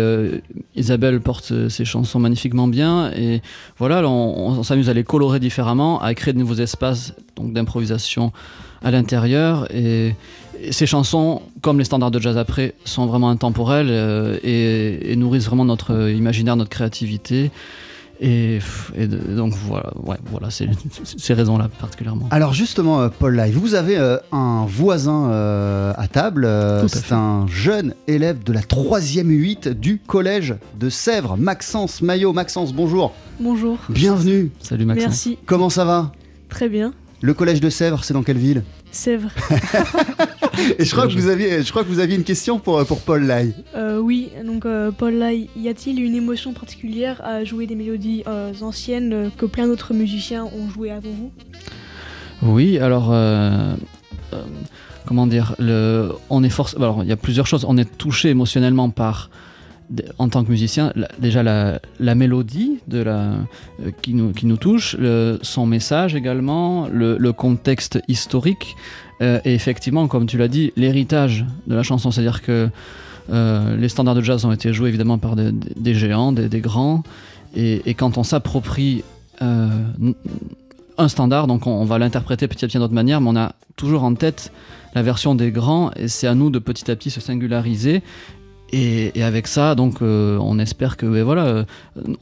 Isabelle 0.77 1.21
porte 1.21 1.69
ses 1.69 1.85
chansons 1.85 2.21
magnifiquement 2.21 2.69
bien. 2.69 3.11
Et 3.17 3.43
voilà, 3.79 4.01
là, 4.01 4.09
on, 4.09 4.59
on 4.59 4.63
s'amuse 4.63 4.89
à 4.89 4.95
les 4.95 5.03
colorer 5.03 5.41
différemment, 5.41 6.01
à 6.01 6.15
créer 6.15 6.33
de 6.33 6.39
nouveaux 6.39 6.55
espaces 6.55 7.15
donc 7.37 7.53
d'improvisation 7.53 8.33
à 8.83 8.91
l'intérieur. 8.91 9.67
Et 9.75 10.15
ces 10.71 10.87
chansons, 10.87 11.43
comme 11.63 11.79
les 11.79 11.85
standards 11.85 12.11
de 12.11 12.21
jazz 12.21 12.37
après, 12.37 12.75
sont 12.85 13.07
vraiment 13.07 13.31
intemporelles 13.31 13.89
euh, 13.91 14.39
et, 14.43 15.13
et 15.13 15.17
nourrissent 15.17 15.47
vraiment 15.47 15.65
notre 15.65 16.11
imaginaire, 16.11 16.57
notre 16.57 16.71
créativité. 16.71 17.51
Et, 18.21 18.59
et 18.97 19.07
de- 19.07 19.37
donc 19.37 19.53
voilà, 19.69 19.93
ouais, 20.03 20.17
voilà 20.25 20.51
c'est 20.51 20.69
ces 21.05 21.35
raisons-là 21.35 21.69
particulièrement. 21.79 22.27
Alors 22.33 22.53
justement, 22.53 23.01
euh, 23.01 23.09
Paul 23.17 23.37
Live, 23.37 23.57
vous 23.57 23.77
avez 23.77 23.97
euh, 23.97 24.17
un 24.33 24.65
voisin 24.67 25.31
euh, 25.31 25.93
à 25.97 26.09
table. 26.09 26.45
euh, 26.45 26.81
Tout 26.81 26.87
à 26.87 26.89
c'est 26.89 27.13
un 27.13 27.47
jeune 27.47 27.95
élève 28.09 28.43
de 28.43 28.53
la 28.53 28.63
3e 28.63 29.29
8 29.29 29.69
du 29.69 30.01
collège 30.05 30.57
de 30.81 30.91
Sèvres, 30.91 31.37
Maxence 31.37 32.03
Maillot. 32.03 32.33
Maxence, 32.33 32.73
bonjour. 32.75 33.13
Bonjour. 33.39 33.79
Bienvenue. 33.89 34.51
Salut 34.61 34.85
Maxence. 34.85 35.07
Merci. 35.07 35.39
Comment 35.47 35.71
ça 35.71 35.85
va? 35.85 36.11
Très 36.49 36.69
bien. 36.69 36.93
Le 37.21 37.35
collège 37.35 37.61
de 37.61 37.71
Sèvres, 37.71 38.03
c'est 38.03 38.15
dans 38.15 38.25
quelle 38.25 38.39
ville? 38.39 38.65
Sèvres. 38.91 39.31
Et 40.79 40.85
je 40.85 40.91
crois, 40.93 41.07
que 41.07 41.13
vous 41.13 41.29
aviez, 41.29 41.63
je 41.63 41.71
crois 41.71 41.83
que 41.85 41.89
vous 41.89 42.01
aviez 42.01 42.17
une 42.17 42.25
question 42.25 42.59
pour, 42.59 42.85
pour 42.87 43.01
Paul 43.01 43.25
Lai. 43.25 43.53
Euh, 43.75 43.99
oui, 43.99 44.31
donc 44.45 44.67
euh, 44.67 44.91
Paul, 44.91 45.15
là, 45.15 45.33
y 45.33 45.69
a-t-il 45.69 46.03
une 46.03 46.15
émotion 46.15 46.53
particulière 46.53 47.21
à 47.25 47.45
jouer 47.45 47.67
des 47.67 47.75
mélodies 47.75 48.23
euh, 48.27 48.53
anciennes 48.61 49.13
euh, 49.13 49.29
que 49.37 49.47
plein 49.47 49.67
d'autres 49.67 49.95
musiciens 49.95 50.45
ont 50.45 50.69
joué 50.69 50.91
avant 50.91 51.11
vous? 51.11 51.31
Oui, 52.43 52.79
alors 52.79 53.11
euh, 53.13 53.75
euh, 54.33 54.43
comment 55.07 55.27
dire, 55.27 55.55
le, 55.59 56.11
on 56.31 56.45
est 56.45 56.51
force. 56.51 56.77
Alors 56.77 57.03
il 57.03 57.09
y 57.09 57.13
a 57.13 57.17
plusieurs 57.17 57.47
choses. 57.47 57.65
On 57.69 57.77
est 57.77 57.97
touché 57.99 58.29
émotionnellement 58.29 58.91
par, 58.91 59.31
en 60.19 60.29
tant 60.29 60.45
que 60.45 60.51
musicien, 60.51 60.93
la- 60.95 61.09
déjà 61.19 61.43
la, 61.43 61.81
la 61.99 62.15
mélodie 62.15 62.79
de 62.87 63.03
la 63.03 63.33
euh, 63.83 63.91
qui 64.03 64.15
nous 64.15 64.33
qui 64.33 64.47
nous 64.47 64.57
touche, 64.57 64.97
le- 64.99 65.39
son 65.43 65.67
message 65.67 66.15
également, 66.15 66.89
le, 66.93 67.17
le 67.19 67.33
contexte 67.33 67.99
historique 68.07 68.77
euh, 69.21 69.41
et 69.45 69.55
effectivement, 69.55 70.07
comme 70.07 70.27
tu 70.27 70.39
l'as 70.39 70.49
dit, 70.49 70.73
l'héritage 70.77 71.45
de 71.67 71.75
la 71.75 71.83
chanson, 71.83 72.11
c'est-à-dire 72.11 72.43
que 72.43 72.69
euh, 73.31 73.77
les 73.77 73.89
standards 73.89 74.15
de 74.15 74.23
jazz 74.23 74.45
ont 74.45 74.53
été 74.53 74.73
joués 74.73 74.89
évidemment 74.89 75.19
par 75.19 75.37
des, 75.37 75.95
géants, 75.95 76.33
des, 76.33 76.61
grands, 76.61 77.03
et, 77.55 77.95
quand 77.95 78.17
on 78.19 78.23
s'approprie 78.23 79.03
euh, 79.43 79.69
un 80.97 81.09
standard, 81.09 81.47
donc 81.47 81.67
on, 81.67 81.85
va 81.85 81.99
l'interpréter 81.99 82.49
petit 82.49 82.65
à 82.65 82.69
petit 82.69 82.79
d'autres 82.79 82.95
manières, 82.95 83.21
mais 83.21 83.31
on 83.31 83.37
a 83.37 83.55
toujours 83.77 84.05
en 84.05 84.15
tête 84.15 84.53
la 84.95 85.03
version 85.03 85.35
des 85.35 85.51
grands, 85.51 85.91
et 85.97 86.09
c'est 86.09 86.27
à 86.27 86.35
nous 86.35 86.51
de 86.51 86.59
petit 86.59 86.91
à 86.91 86.97
petit 86.97 87.11
se 87.11 87.21
singulariser. 87.21 88.03
Et, 88.71 89.23
avec 89.23 89.47
ça, 89.47 89.75
donc, 89.75 90.03
on 90.03 90.59
espère 90.59 90.99
que, 90.99 91.07
ben 91.07 91.25
voilà, 91.25 91.65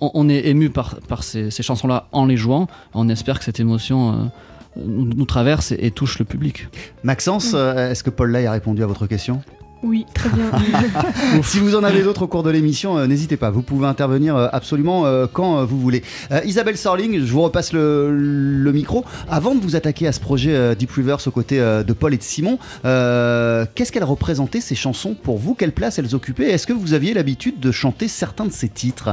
on, 0.01 0.29
est 0.29 0.47
ému 0.47 0.71
par, 0.71 0.97
ces, 1.23 1.51
chansons-là 1.51 2.07
en 2.13 2.25
les 2.25 2.37
jouant. 2.37 2.69
On 2.95 3.09
espère 3.09 3.41
que 3.41 3.45
cette 3.45 3.59
émotion 3.59 4.31
nous, 4.77 5.05
nous 5.05 5.25
traverse 5.25 5.73
et, 5.73 5.79
et 5.87 5.91
touche 5.91 6.19
le 6.19 6.25
public. 6.25 6.69
Maxence, 7.03 7.53
euh, 7.55 7.91
est-ce 7.91 8.03
que 8.05 8.11
Paul 8.11 8.33
Lai 8.33 8.47
a 8.47 8.53
répondu 8.53 8.83
à 8.83 8.87
votre 8.87 9.07
question? 9.07 9.41
Oui, 9.83 10.07
très 10.15 10.31
bien. 10.31 10.51
Si 11.43 11.59
vous 11.61 11.77
en 11.77 11.85
avez 11.85 12.03
d'autres 12.03 12.23
au 12.23 12.27
cours 12.27 12.43
de 12.43 12.51
l'émission, 12.51 12.97
euh, 12.99 13.07
n'hésitez 13.07 13.37
pas. 13.37 13.51
Vous 13.51 13.63
pouvez 13.63 13.87
intervenir 13.87 14.35
euh, 14.35 14.49
absolument 14.51 15.05
euh, 15.07 15.27
quand 15.31 15.59
euh, 15.59 15.65
vous 15.65 15.79
voulez. 15.79 16.03
Euh, 16.33 16.41
Isabelle 16.45 16.77
Sorling, 16.79 17.21
je 17.21 17.31
vous 17.31 17.43
repasse 17.43 17.73
le, 17.73 18.11
le 18.17 18.73
micro. 18.73 19.05
Avant 19.29 19.55
de 19.55 19.61
vous 19.61 19.77
attaquer 19.77 20.07
à 20.09 20.13
ce 20.13 20.19
projet 20.19 20.55
euh, 20.55 20.75
Deep 20.75 20.91
Rivers 20.93 21.19
aux 21.27 21.31
côtés 21.31 21.61
euh, 21.61 21.83
de 21.85 21.93
Paul 21.93 22.15
et 22.15 22.17
de 22.17 22.23
Simon, 22.23 22.59
euh, 22.85 23.67
qu'est-ce 23.75 23.93
qu'elles 23.93 24.03
représentaient 24.03 24.63
ces 24.63 24.75
chansons? 24.75 25.15
Pour 25.15 25.37
vous 25.37 25.55
Quelle 25.55 25.73
place 25.73 25.99
elles 25.99 26.15
occupaient? 26.15 26.51
Est-ce 26.51 26.67
que 26.67 26.73
vous 26.73 26.95
aviez 26.95 27.13
l'habitude 27.15 27.61
de 27.61 27.71
chanter 27.71 28.09
certains 28.09 28.47
de 28.47 28.53
ces 28.53 28.71
titres? 28.71 29.11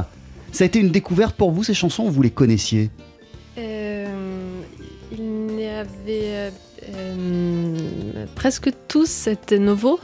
Ça 0.50 0.64
a 0.64 0.66
été 0.66 0.78
une 0.80 0.90
découverte 0.90 1.36
pour 1.36 1.50
vous 1.50 1.62
ces 1.62 1.74
chansons? 1.74 2.04
Ou 2.04 2.10
vous 2.10 2.22
les 2.22 2.30
connaissiez? 2.30 2.90
Euh, 3.58 4.23
avait 5.74 5.90
euh, 6.08 6.50
euh, 6.88 8.26
presque 8.34 8.70
tous, 8.88 9.08
c'était 9.08 9.58
nouveau. 9.58 9.98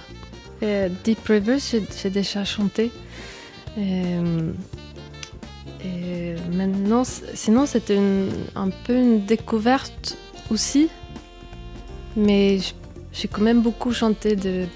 Euh, 0.63 0.89
Deep 1.05 1.27
River, 1.27 1.57
j'ai 1.59 2.11
déjà 2.11 2.45
chanté. 2.45 2.91
Maintenant, 6.53 7.05
sinon, 7.05 7.67
c'était 7.67 7.99
un 8.55 8.71
peu 8.85 8.95
une 8.95 9.25
découverte 9.25 10.19
aussi. 10.51 10.89
Mais 12.17 12.59
j'ai 13.13 13.29
quand 13.29 13.43
même 13.43 13.63
beaucoup 13.63 13.93
chanté 13.93 14.37
de 14.37 14.67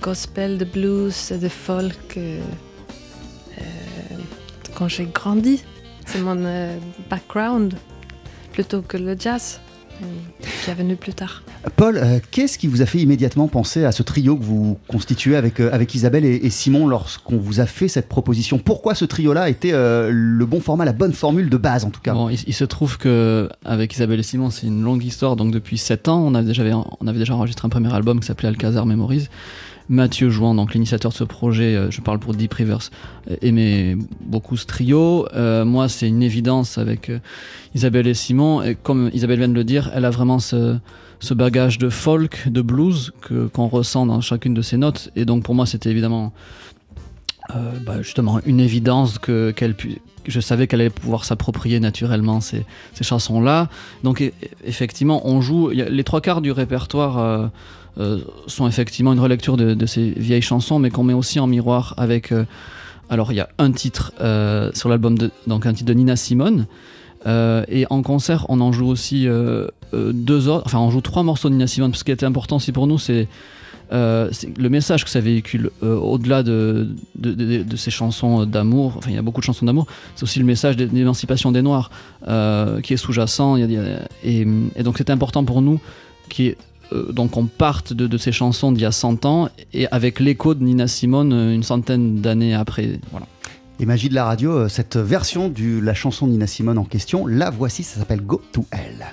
gospel, 0.00 0.58
de 0.58 0.64
blues, 0.64 1.32
de 1.32 1.48
folk 1.48 2.18
quand 4.74 4.88
j'ai 4.88 5.06
grandi. 5.06 5.64
C'est 6.06 6.20
mon 6.20 6.78
background 7.10 7.74
plutôt 8.52 8.82
que 8.82 8.96
le 8.96 9.16
jazz. 9.18 9.60
Qui 10.64 10.70
est 10.70 10.74
venu 10.74 10.96
plus 10.96 11.14
tard. 11.14 11.42
Paul, 11.76 11.96
euh, 11.96 12.18
qu'est-ce 12.30 12.58
qui 12.58 12.66
vous 12.66 12.82
a 12.82 12.86
fait 12.86 12.98
immédiatement 12.98 13.48
penser 13.48 13.84
à 13.84 13.92
ce 13.92 14.02
trio 14.02 14.36
que 14.36 14.42
vous 14.42 14.78
constituez 14.86 15.36
avec, 15.36 15.60
euh, 15.60 15.70
avec 15.72 15.94
Isabelle 15.94 16.24
et, 16.24 16.36
et 16.36 16.50
Simon 16.50 16.86
lorsqu'on 16.86 17.36
vous 17.36 17.60
a 17.60 17.66
fait 17.66 17.88
cette 17.88 18.08
proposition? 18.08 18.58
Pourquoi 18.58 18.94
ce 18.94 19.04
trio-là 19.04 19.48
était 19.48 19.72
euh, 19.72 20.10
le 20.12 20.46
bon 20.46 20.60
format, 20.60 20.84
la 20.84 20.92
bonne 20.92 21.12
formule 21.12 21.50
de 21.50 21.56
base 21.56 21.84
en 21.84 21.90
tout 21.90 22.00
cas? 22.00 22.14
Bon, 22.14 22.28
il, 22.28 22.38
il 22.46 22.54
se 22.54 22.64
trouve 22.64 22.98
que 22.98 23.48
avec 23.64 23.94
Isabelle 23.94 24.20
et 24.20 24.24
Simon, 24.24 24.50
c'est 24.50 24.66
une 24.66 24.82
longue 24.82 25.04
histoire. 25.04 25.36
Donc 25.36 25.52
depuis 25.52 25.78
7 25.78 26.08
ans, 26.08 26.22
on 26.24 26.34
avait 26.34 26.46
déjà, 26.46 26.62
on 27.00 27.06
avait 27.06 27.18
déjà 27.18 27.34
enregistré 27.34 27.66
un 27.66 27.70
premier 27.70 27.92
album 27.92 28.20
qui 28.20 28.26
s'appelait 28.26 28.48
Alcazar 28.48 28.86
Memories. 28.86 29.28
Mathieu 29.88 30.28
Jouan, 30.30 30.54
donc 30.54 30.74
l'initiateur 30.74 31.10
de 31.12 31.16
ce 31.16 31.24
projet, 31.24 31.74
euh, 31.74 31.90
je 31.90 32.00
parle 32.00 32.18
pour 32.18 32.34
Deep 32.34 32.52
Rivers, 32.54 32.90
euh, 33.30 33.36
aimait 33.40 33.96
beaucoup 34.20 34.56
ce 34.56 34.66
trio. 34.66 35.26
Euh, 35.34 35.64
moi, 35.64 35.88
c'est 35.88 36.08
une 36.08 36.22
évidence 36.22 36.76
avec 36.78 37.08
euh, 37.08 37.18
Isabelle 37.74 38.06
et 38.06 38.14
Simon. 38.14 38.62
Et 38.62 38.74
comme 38.74 39.10
Isabelle 39.14 39.38
vient 39.38 39.48
de 39.48 39.54
le 39.54 39.64
dire, 39.64 39.90
elle 39.94 40.04
a 40.04 40.10
vraiment 40.10 40.38
ce, 40.40 40.76
ce 41.20 41.32
bagage 41.34 41.78
de 41.78 41.88
folk, 41.88 42.48
de 42.48 42.60
blues 42.60 43.12
que- 43.22 43.46
qu'on 43.46 43.68
ressent 43.68 44.04
dans 44.04 44.20
chacune 44.20 44.52
de 44.54 44.62
ses 44.62 44.76
notes. 44.76 45.10
Et 45.16 45.24
donc 45.24 45.42
pour 45.42 45.54
moi, 45.54 45.64
c'était 45.64 45.90
évidemment 45.90 46.32
euh, 47.54 47.72
bah, 47.84 48.02
justement 48.02 48.40
une 48.44 48.60
évidence 48.60 49.18
que 49.18 49.50
qu'elle 49.50 49.74
je 50.26 50.40
savais 50.40 50.66
qu'elle 50.66 50.82
allait 50.82 50.90
pouvoir 50.90 51.24
s'approprier 51.24 51.80
naturellement 51.80 52.40
ces, 52.40 52.66
ces 52.92 53.04
chansons-là. 53.04 53.68
Donc 54.04 54.20
e- 54.20 54.30
effectivement, 54.64 55.26
on 55.26 55.40
joue. 55.40 55.70
les 55.70 56.04
trois 56.04 56.20
quarts 56.20 56.42
du 56.42 56.52
répertoire 56.52 57.18
euh, 57.18 57.46
euh, 57.98 58.18
sont 58.46 58.68
effectivement 58.68 59.12
une 59.12 59.20
relecture 59.20 59.56
de, 59.56 59.74
de 59.74 59.86
ces 59.86 60.10
vieilles 60.10 60.42
chansons, 60.42 60.78
mais 60.78 60.90
qu'on 60.90 61.04
met 61.04 61.14
aussi 61.14 61.40
en 61.40 61.46
miroir 61.46 61.94
avec. 61.96 62.32
euh, 62.32 62.44
alors 63.10 63.32
il 63.32 63.36
y 63.36 63.40
a 63.40 63.48
un 63.58 63.72
titre 63.72 64.12
euh, 64.20 64.70
sur 64.74 64.90
l'album 64.90 65.16
donc 65.46 65.64
un 65.64 65.72
titre 65.72 65.88
de 65.88 65.94
Nina 65.94 66.16
Simone. 66.16 66.66
Euh, 67.26 67.64
et 67.68 67.84
en 67.90 68.02
concert, 68.02 68.46
on 68.48 68.60
en 68.60 68.70
joue 68.70 68.86
aussi 68.86 69.26
euh, 69.26 69.66
deux 69.92 70.48
autres. 70.48 70.64
Enfin, 70.66 70.78
on 70.78 70.90
joue 70.90 71.00
trois 71.00 71.22
morceaux 71.22 71.48
de 71.48 71.54
Nina 71.54 71.66
Simone. 71.66 71.94
Ce 71.94 72.04
qui 72.04 72.12
était 72.12 72.26
important 72.26 72.56
aussi 72.56 72.70
pour 72.70 72.86
nous, 72.86 72.98
c'est 72.98 73.26
euh, 73.92 74.28
c'est 74.32 74.56
le 74.56 74.68
message 74.68 75.04
que 75.04 75.10
ça 75.10 75.20
véhicule 75.20 75.70
euh, 75.82 75.96
au-delà 75.96 76.42
de, 76.42 76.88
de, 77.16 77.76
ces 77.76 77.90
chansons 77.90 78.44
d'amour, 78.44 78.94
enfin 78.98 79.10
il 79.10 79.16
y 79.16 79.18
a 79.18 79.22
beaucoup 79.22 79.40
de 79.40 79.46
chansons 79.46 79.64
d'amour, 79.66 79.86
c'est 80.14 80.24
aussi 80.24 80.38
le 80.38 80.44
message 80.44 80.76
d'é- 80.76 80.86
d'émancipation 80.86 81.52
des 81.52 81.62
Noirs 81.62 81.90
euh, 82.26 82.80
qui 82.80 82.94
est 82.94 82.98
sous-jacent. 82.98 83.56
et, 83.56 84.44
donc 84.82 84.98
c'était 84.98 85.12
important 85.12 85.44
pour 85.44 85.62
nous 85.62 85.80
qui 86.28 86.54
donc 87.12 87.36
on 87.36 87.44
parte 87.44 87.92
de, 87.92 88.16
ces 88.16 88.32
chansons 88.32 88.72
d'il 88.72 88.82
y 88.82 88.86
a 88.86 88.92
100 88.92 89.26
ans 89.26 89.50
et 89.74 89.86
avec 89.88 90.20
l'écho 90.20 90.54
de 90.54 90.64
Nina 90.64 90.86
Simone 90.86 91.32
une 91.32 91.62
centaine 91.62 92.22
d'années 92.22 92.54
après. 92.54 92.98
Voilà. 93.10 93.26
Et 93.78 93.84
magie 93.84 94.08
de 94.08 94.14
la 94.14 94.24
radio, 94.24 94.68
cette 94.68 94.96
version 94.96 95.50
de 95.50 95.80
la 95.80 95.92
chanson 95.92 96.26
de 96.26 96.32
Nina 96.32 96.46
Simone 96.46 96.78
en 96.78 96.84
question, 96.84 97.26
la 97.26 97.50
voici, 97.50 97.82
ça 97.82 97.98
s'appelle 97.98 98.22
Go 98.22 98.40
to 98.52 98.64
Hell. 98.72 99.06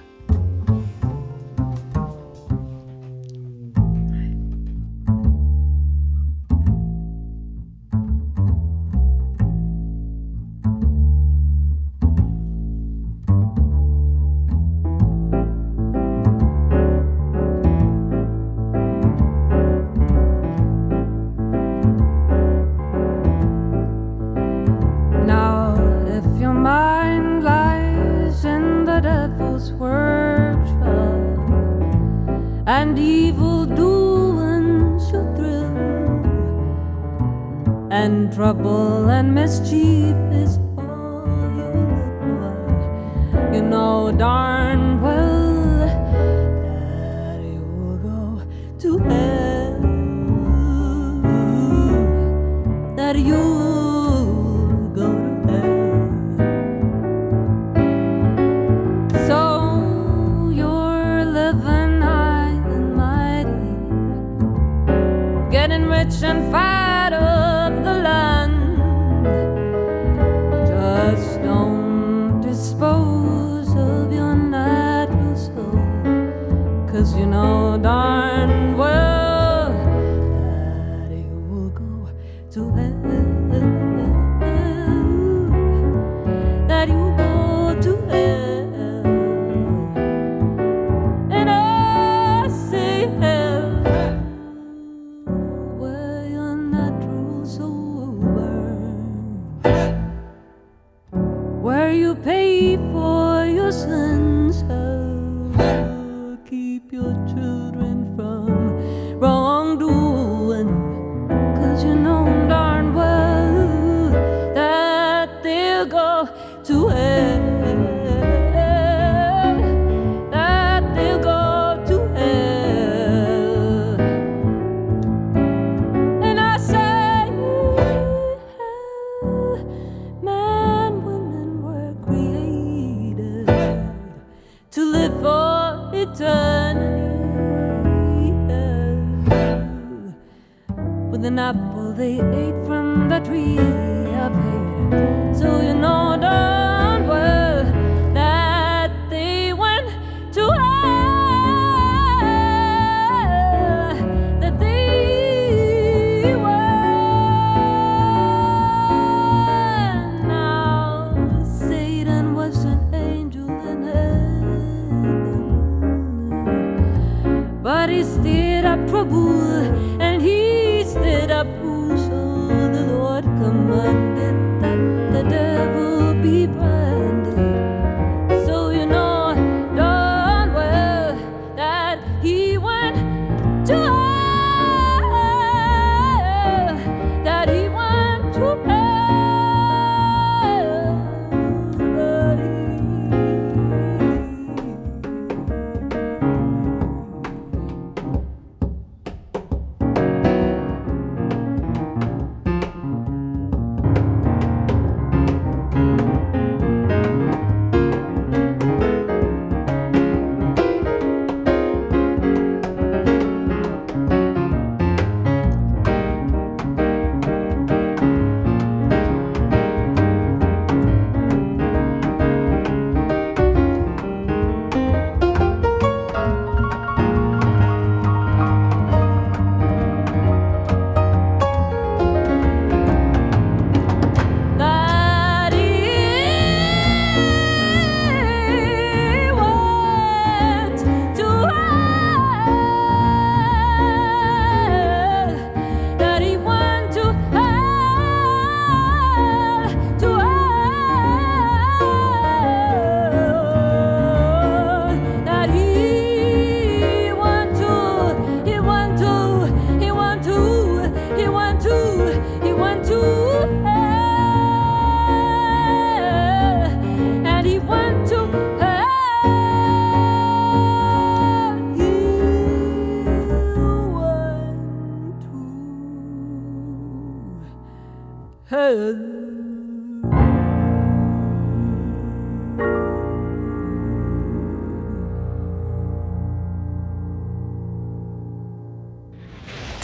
not 96.76 97.15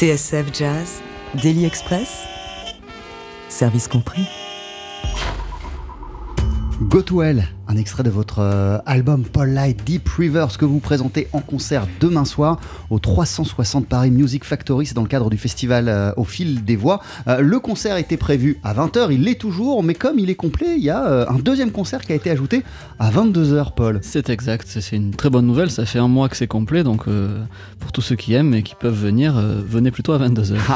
TSF 0.01 0.51
Jazz, 0.51 0.99
Daily 1.43 1.63
Express, 1.63 2.25
service 3.49 3.87
compris. 3.87 4.25
Go 6.89 7.03
to 7.03 7.19
Hell, 7.19 7.43
un 7.71 7.77
extrait 7.77 8.03
de 8.03 8.09
votre 8.09 8.39
euh, 8.39 8.79
album 8.85 9.23
Paul 9.23 9.49
Light 9.51 9.81
Deep 9.85 10.09
Rivers 10.09 10.57
que 10.57 10.65
vous 10.65 10.79
présentez 10.79 11.29
en 11.31 11.39
concert 11.39 11.87
demain 12.01 12.25
soir 12.25 12.59
au 12.89 12.99
360 12.99 13.87
Paris 13.87 14.11
Music 14.11 14.43
Factory. 14.43 14.85
C'est 14.85 14.93
dans 14.93 15.03
le 15.03 15.07
cadre 15.07 15.29
du 15.29 15.37
festival 15.37 15.87
euh, 15.87 16.11
Au 16.17 16.25
fil 16.25 16.65
des 16.65 16.75
voix. 16.75 16.99
Euh, 17.29 17.39
le 17.39 17.59
concert 17.61 17.95
était 17.95 18.17
prévu 18.17 18.59
à 18.63 18.73
20h, 18.73 19.07
il 19.11 19.23
l'est 19.23 19.39
toujours, 19.39 19.83
mais 19.83 19.93
comme 19.93 20.19
il 20.19 20.29
est 20.29 20.35
complet, 20.35 20.75
il 20.75 20.83
y 20.83 20.89
a 20.89 21.29
un 21.29 21.39
deuxième 21.39 21.71
concert 21.71 22.01
qui 22.01 22.11
a 22.11 22.15
été 22.15 22.29
ajouté 22.29 22.63
à 22.99 23.09
22h, 23.09 23.73
Paul. 23.73 23.99
C'est 24.03 24.29
exact, 24.29 24.67
c'est 24.67 24.95
une 24.95 25.11
très 25.11 25.29
bonne 25.29 25.47
nouvelle. 25.47 25.71
Ça 25.71 25.85
fait 25.85 25.99
un 25.99 26.07
mois 26.07 26.27
que 26.27 26.35
c'est 26.35 26.47
complet, 26.47 26.83
donc 26.83 27.07
euh, 27.07 27.43
pour 27.79 27.91
tous 27.91 28.01
ceux 28.01 28.15
qui 28.15 28.33
aiment 28.33 28.53
et 28.53 28.63
qui 28.63 28.75
peuvent 28.75 28.93
venir, 28.93 29.37
euh, 29.37 29.61
venez 29.65 29.91
plutôt 29.91 30.13
à 30.13 30.19
22h. 30.19 30.55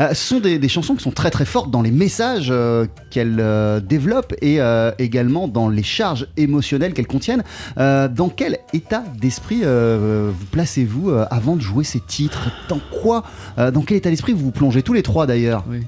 Euh, 0.00 0.08
ce 0.08 0.14
sont 0.14 0.40
des, 0.40 0.58
des 0.58 0.68
chansons 0.68 0.96
qui 0.96 1.02
sont 1.02 1.12
très 1.12 1.30
très 1.30 1.44
fortes 1.44 1.70
dans 1.70 1.82
les 1.82 1.90
messages 1.90 2.48
euh, 2.50 2.86
qu'elles 3.10 3.42
développent 3.86 4.34
et 4.40 4.58
également 4.98 5.46
dans 5.46 5.68
les 5.68 5.82
charges 5.82 6.26
émotionnelles 6.36 6.92
qu'elles 6.94 7.06
contiennent. 7.06 7.44
Euh, 7.78 8.08
dans 8.08 8.28
quel 8.28 8.58
état 8.72 9.02
d'esprit 9.20 9.60
euh, 9.64 10.30
vous 10.36 10.46
placez-vous 10.46 11.10
euh, 11.10 11.26
avant 11.30 11.56
de 11.56 11.60
jouer 11.60 11.84
ces 11.84 12.00
titres? 12.00 12.48
Dans 12.68 12.80
quoi 13.02 13.22
Dans 13.56 13.82
quel 13.82 13.96
état 13.98 14.10
d'esprit 14.10 14.32
vous 14.32 14.44
vous 14.46 14.50
plongez 14.50 14.82
tous 14.82 14.92
les 14.92 15.02
trois 15.02 15.26
d'ailleurs? 15.26 15.64
Oui. 15.68 15.80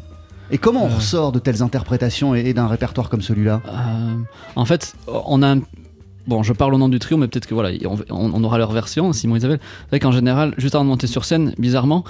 Et 0.50 0.58
comment 0.58 0.84
on 0.84 0.88
ressort 0.88 1.32
de 1.32 1.40
telles 1.40 1.62
interprétations 1.62 2.34
et, 2.36 2.40
et 2.40 2.54
d'un 2.54 2.68
répertoire 2.68 3.08
comme 3.08 3.22
celui-là? 3.22 3.60
En 4.54 4.64
fait, 4.64 4.94
on 5.08 5.42
a 5.42 5.54
un- 5.56 5.60
Bon, 6.28 6.42
je 6.42 6.52
parle 6.52 6.74
au 6.74 6.78
nom 6.78 6.88
du 6.88 6.98
trio, 6.98 7.16
mais 7.16 7.28
peut-être 7.28 7.46
que 7.46 7.54
voilà, 7.54 7.70
on 8.10 8.42
aura 8.42 8.58
leur 8.58 8.72
version, 8.72 9.12
Simon 9.12 9.36
et 9.36 9.38
Isabelle. 9.38 9.60
C'est 9.84 9.90
vrai 9.90 10.00
qu'en 10.00 10.10
général, 10.10 10.54
juste 10.58 10.74
avant 10.74 10.82
de 10.84 10.88
monter 10.90 11.06
sur 11.06 11.24
scène, 11.24 11.54
bizarrement, 11.56 12.02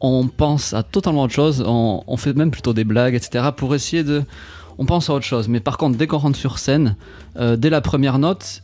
on 0.00 0.26
pense 0.26 0.72
à 0.72 0.82
totalement 0.82 1.22
autre 1.24 1.34
chose. 1.34 1.62
On, 1.66 2.02
on 2.06 2.16
fait 2.16 2.32
même 2.34 2.50
plutôt 2.50 2.72
des 2.72 2.84
blagues, 2.84 3.14
etc. 3.14 3.46
pour 3.54 3.74
essayer 3.74 4.04
de. 4.04 4.22
On 4.78 4.86
pense 4.86 5.10
à 5.10 5.14
autre 5.14 5.24
chose. 5.24 5.48
Mais 5.48 5.60
par 5.60 5.76
contre, 5.78 5.98
dès 5.98 6.06
qu'on 6.06 6.18
rentre 6.18 6.38
sur 6.38 6.58
scène, 6.58 6.96
euh, 7.38 7.56
dès 7.56 7.70
la 7.70 7.80
première 7.80 8.18
note, 8.18 8.62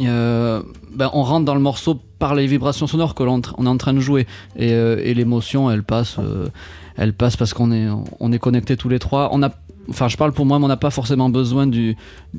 euh, 0.00 0.62
ben, 0.94 1.10
on 1.12 1.22
rentre 1.22 1.44
dans 1.44 1.54
le 1.54 1.60
morceau 1.60 1.98
par 2.18 2.34
les 2.34 2.46
vibrations 2.46 2.86
sonores 2.86 3.14
que 3.14 3.22
l'on 3.22 3.40
on 3.56 3.66
est 3.66 3.68
en 3.68 3.76
train 3.78 3.94
de 3.94 4.00
jouer. 4.00 4.26
Et, 4.56 4.72
euh, 4.72 4.96
l'émotion, 5.14 5.70
elle 5.70 5.82
passe, 5.82 6.16
elle 6.96 7.12
passe 7.14 7.36
parce 7.36 7.54
qu'on 7.54 7.72
est, 7.72 7.88
on 8.20 8.32
est 8.32 8.38
connectés 8.38 8.76
tous 8.76 8.88
les 8.88 8.98
trois. 8.98 9.30
On 9.32 9.42
a, 9.42 9.50
enfin, 9.88 10.08
je 10.08 10.16
parle 10.16 10.32
pour 10.32 10.46
moi, 10.46 10.58
mais 10.58 10.66
on 10.66 10.68
n'a 10.68 10.76
pas 10.76 10.90
forcément 10.90 11.30
besoin 11.30 11.66
du- 11.66 11.96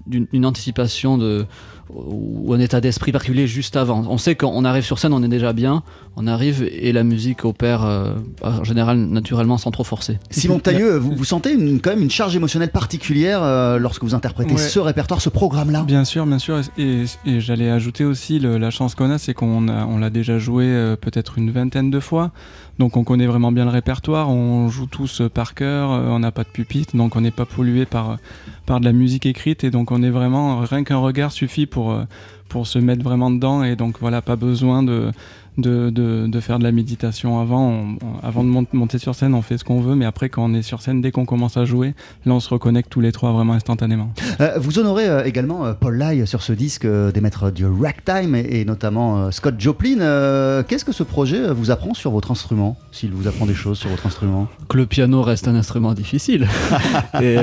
d'une 0.08 0.28
d'une 0.32 0.46
anticipation 0.46 1.18
de, 1.18 1.46
ou 1.94 2.54
un 2.54 2.60
état 2.60 2.82
d'esprit 2.82 3.12
particulier 3.12 3.48
juste 3.48 3.76
avant. 3.76 4.06
On 4.10 4.18
sait 4.18 4.36
qu'on 4.36 4.64
arrive 4.66 4.84
sur 4.84 5.00
scène, 5.00 5.14
on 5.14 5.24
est 5.24 5.28
déjà 5.28 5.54
bien, 5.54 5.84
on 6.16 6.28
arrive 6.28 6.64
et 6.72 6.92
la 6.92 7.04
musique 7.04 7.46
opère 7.46 7.84
euh, 7.84 8.14
en 8.44 8.64
général 8.64 8.98
naturellement 8.98 9.58
sans 9.58 9.72
trop 9.72 9.84
forcer. 9.84 10.20
Simon 10.30 10.60
Tailleux, 10.60 10.98
vous, 11.00 11.16
vous 11.16 11.26
sentez 11.26 11.52
une- 11.54 11.80
quand 11.82 11.90
même 11.90 12.04
une 12.04 12.12
charge 12.12 12.36
émotionnelle 12.36 12.72
particulière 12.72 13.42
euh, 13.44 13.80
lorsque 13.80 14.04
vous 14.04 14.14
interprétez 14.16 14.52
Ouais. 14.54 14.58
ce 14.58 14.80
répertoire, 14.80 15.22
ce 15.22 15.30
programme-là? 15.30 15.84
Bien 15.84 16.06
sûr, 16.06 16.26
bien 16.26 16.40
sûr. 16.40 16.60
Et, 16.78 17.06
et 17.26 17.40
j'allais 17.40 17.70
ajouter 17.70 18.06
aussi 18.06 18.40
le- 18.40 18.58
la 18.58 18.70
chance 18.70 18.96
qu'on 18.96 19.10
a, 19.10 19.18
c'est 19.18 19.34
qu'on 19.34 19.68
a- 19.68 19.86
on 19.86 19.98
l'a 19.98 20.10
déjà 20.10 20.38
joué 20.40 20.66
euh, 20.68 20.96
peut-être 20.96 21.38
une 21.38 21.52
vingtaine 21.52 21.90
de 21.90 22.00
fois. 22.00 22.32
Donc 22.78 22.96
on 22.96 23.04
connaît 23.04 23.28
vraiment 23.28 23.52
bien 23.52 23.66
le 23.66 23.72
répertoire. 23.72 24.30
On 24.30 24.70
joue 24.70 24.86
tous 24.86 25.22
par 25.34 25.54
cœur. 25.54 25.90
on 25.90 26.20
n'a 26.20 26.32
pas 26.32 26.44
de 26.44 26.50
pupitre, 26.50 26.96
donc 26.96 27.16
on 27.18 27.22
n'est 27.22 27.30
pas 27.32 27.46
pollué 27.46 27.86
par, 27.86 28.18
par 28.66 28.80
de 28.80 28.86
la 28.86 28.94
musique 28.94 29.26
écrite. 29.26 29.66
Et 29.66 29.70
donc 29.72 29.92
on 29.92 30.02
est 30.02 30.10
vraiment 30.10 30.60
rien 30.60 30.86
qu'un 30.86 30.96
regard 30.98 31.34
suffit 31.34 31.66
pour 31.66 31.79
euh, 31.88 32.06
pour 32.50 32.68
se 32.68 32.80
mettre 32.80 33.04
vraiment 33.04 33.32
dedans. 33.32 33.64
Et 33.64 33.76
donc 33.76 34.00
voilà, 34.00 34.22
pas 34.22 34.36
besoin 34.36 34.84
de 34.84 35.12
de, 35.60 35.90
de, 35.90 36.26
de 36.28 36.40
faire 36.40 36.60
de 36.60 36.64
la 36.64 36.72
méditation 36.72 37.40
avant. 37.40 37.70
On- 37.70 37.98
on- 38.04 38.28
avant 38.28 38.44
de 38.44 38.50
mont- 38.50 38.66
monter 38.74 38.98
sur 38.98 39.16
scène, 39.16 39.34
on 39.34 39.42
fait 39.42 39.58
ce 39.58 39.64
qu'on 39.64 39.82
veut, 39.82 39.96
mais 39.96 40.06
après, 40.06 40.30
quand 40.30 40.44
on 40.44 40.54
est 40.54 40.62
sur 40.62 40.82
scène, 40.82 41.02
dès 41.02 41.12
qu'on 41.12 41.26
commence 41.26 41.58
à 41.58 41.66
jouer, 41.66 41.94
là, 42.26 42.34
on 42.34 42.40
se 42.40 42.50
reconnecte 42.50 42.90
tous 42.90 43.02
les 43.02 43.12
trois 43.12 43.32
vraiment 43.32 43.54
instantanément. 43.54 44.12
Euh, 44.42 44.54
vous 44.58 44.80
honorez 44.80 45.08
euh, 45.08 45.24
également 45.24 45.66
euh, 45.66 45.74
Paul 45.74 45.98
Lai 45.98 46.26
sur 46.26 46.42
ce 46.42 46.54
disque 46.54 46.86
euh, 46.86 47.12
des 47.12 47.22
maîtres 47.22 47.52
du 47.52 47.66
ragtime 47.66 48.36
et, 48.36 48.62
et 48.62 48.66
notamment 48.66 49.18
euh, 49.18 49.32
Scott 49.32 49.56
Joplin. 49.60 50.00
Euh, 50.02 50.64
Qu'est-ce 50.68 50.86
que 50.86 50.92
ce 50.92 51.04
projet 51.04 51.52
vous 51.54 51.72
apprend 51.72 51.94
sur 51.94 52.12
votre 52.12 52.32
instrument 52.32 52.78
S'il 52.92 53.12
vous 53.12 53.28
apprend 53.28 53.46
des 53.46 53.54
choses 53.54 53.78
sur 53.80 53.90
votre 53.90 54.06
instrument? 54.06 54.48
Que 54.68 54.78
le 54.78 54.86
piano 54.86 55.22
reste 55.22 55.48
un 55.48 55.56
instrument 55.56 55.94
difficile. 55.94 56.48
et, 57.22 57.36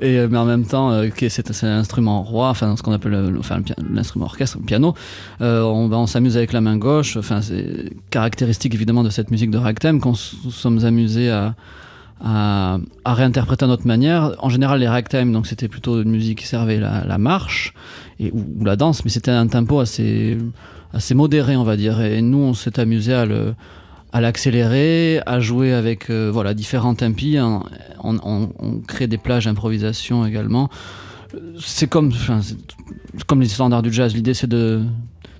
et, 0.00 0.26
mais 0.26 0.38
en 0.38 0.44
même 0.44 0.64
temps, 0.64 0.90
euh, 0.90 1.08
que 1.08 1.28
c'est 1.28 1.64
un 1.64 1.78
instrument 1.78 2.22
roi, 2.22 2.48
enfin 2.48 2.76
ce 2.76 2.82
qu'on 2.82 2.92
appelle 2.92 3.34
enfin, 3.38 3.60
l'instrument 3.92 4.26
orchestre, 4.26 4.58
le 4.60 4.64
piano. 4.64 4.94
Euh, 5.40 5.62
on 5.62 5.88
ben, 5.88 5.96
on 5.98 6.06
s'amuse 6.06 6.36
avec 6.36 6.52
la 6.52 6.60
main 6.60 6.76
gauche. 6.76 7.16
Enfin, 7.16 7.35
c'est 7.42 7.90
caractéristique 8.10 8.74
évidemment 8.74 9.02
de 9.04 9.10
cette 9.10 9.30
musique 9.30 9.50
de 9.50 9.58
ragtime 9.58 10.00
qu'on 10.00 10.14
nous 10.44 10.50
sommes 10.50 10.84
amusés 10.84 11.30
à, 11.30 11.54
à, 12.24 12.78
réinterpréter 13.04 13.64
à 13.64 13.68
notre 13.68 13.86
manière. 13.86 14.32
En 14.38 14.48
général, 14.48 14.80
les 14.80 14.88
ragtime, 14.88 15.32
donc 15.32 15.46
c'était 15.46 15.68
plutôt 15.68 16.02
une 16.02 16.10
musique 16.10 16.38
qui 16.38 16.46
servait 16.46 16.78
la, 16.78 17.18
marche 17.18 17.74
et, 18.20 18.30
ou, 18.32 18.64
la 18.64 18.76
danse, 18.76 19.04
mais 19.04 19.10
c'était 19.10 19.30
un 19.30 19.46
tempo 19.46 19.80
assez, 19.80 20.38
assez 20.92 21.14
modéré, 21.14 21.56
on 21.56 21.64
va 21.64 21.76
dire. 21.76 22.00
Et 22.00 22.22
nous, 22.22 22.38
on 22.38 22.54
s'est 22.54 22.80
amusé 22.80 23.14
à 23.14 23.26
le 23.26 23.54
à 24.12 24.20
l'accélérer, 24.22 25.20
à 25.26 25.40
jouer 25.40 25.74
avec 25.74 26.08
euh, 26.08 26.30
voilà, 26.32 26.54
différents 26.54 26.94
tempi. 26.94 27.36
On, 27.38 28.48
crée 28.86 29.08
des 29.08 29.18
plages 29.18 29.44
d'improvisation 29.44 30.24
également. 30.24 30.70
C'est 31.58 31.86
comme, 31.86 32.08
enfin, 32.08 32.40
comme 33.26 33.42
les 33.42 33.48
standards 33.48 33.82
du 33.82 33.92
jazz. 33.92 34.14
L'idée, 34.14 34.32
c'est 34.32 34.46
de, 34.46 34.80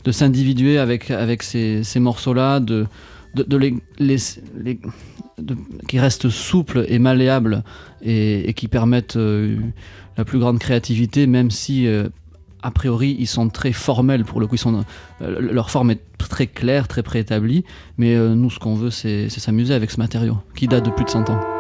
de 0.07 0.12
s'individuer 0.12 0.79
avec, 0.79 1.11
avec 1.11 1.42
ces, 1.42 1.83
ces 1.83 1.99
morceaux-là, 2.01 2.61
de, 2.61 2.87
de, 3.35 3.57
les, 3.57 3.75
les- 3.99 4.81
qui 5.88 5.99
restent 5.99 6.31
souples 6.31 6.87
et 6.88 6.99
malléables 6.99 7.62
et, 8.03 8.55
qui 8.55 8.69
permettent 8.69 9.16
euh, 9.16 9.59
la 10.16 10.25
plus 10.25 10.38
grande 10.38 10.59
créativité, 10.61 11.27
même 11.27 11.51
si 11.51 11.87
euh, 11.88 12.09
a 12.62 12.71
priori 12.71 13.16
ils 13.19 13.27
sont 13.27 13.49
très 13.49 13.73
formels 13.73 14.25
pour 14.25 14.40
le 14.40 14.47
coup. 14.47 14.55
Ils 14.55 14.59
sont, 14.59 14.85
euh, 15.23 15.40
leur 15.40 15.71
forme 15.71 15.90
est 15.90 16.01
très 16.19 16.47
claire, 16.47 16.87
très 16.88 17.03
préétablie, 17.03 17.64
mais 17.99 18.16
nous 18.16 18.49
ce 18.49 18.59
qu'on 18.61 18.77
veut 18.77 18.90
c'est 18.90 19.29
s'amuser 19.29 19.75
avec 19.75 19.90
ce 19.90 19.99
matériau 19.99 20.38
qui 20.55 20.69
date 20.69 20.87
de 20.87 20.90
plus 20.90 21.05
de 21.05 21.11
100 21.11 21.29
ans. 21.31 21.56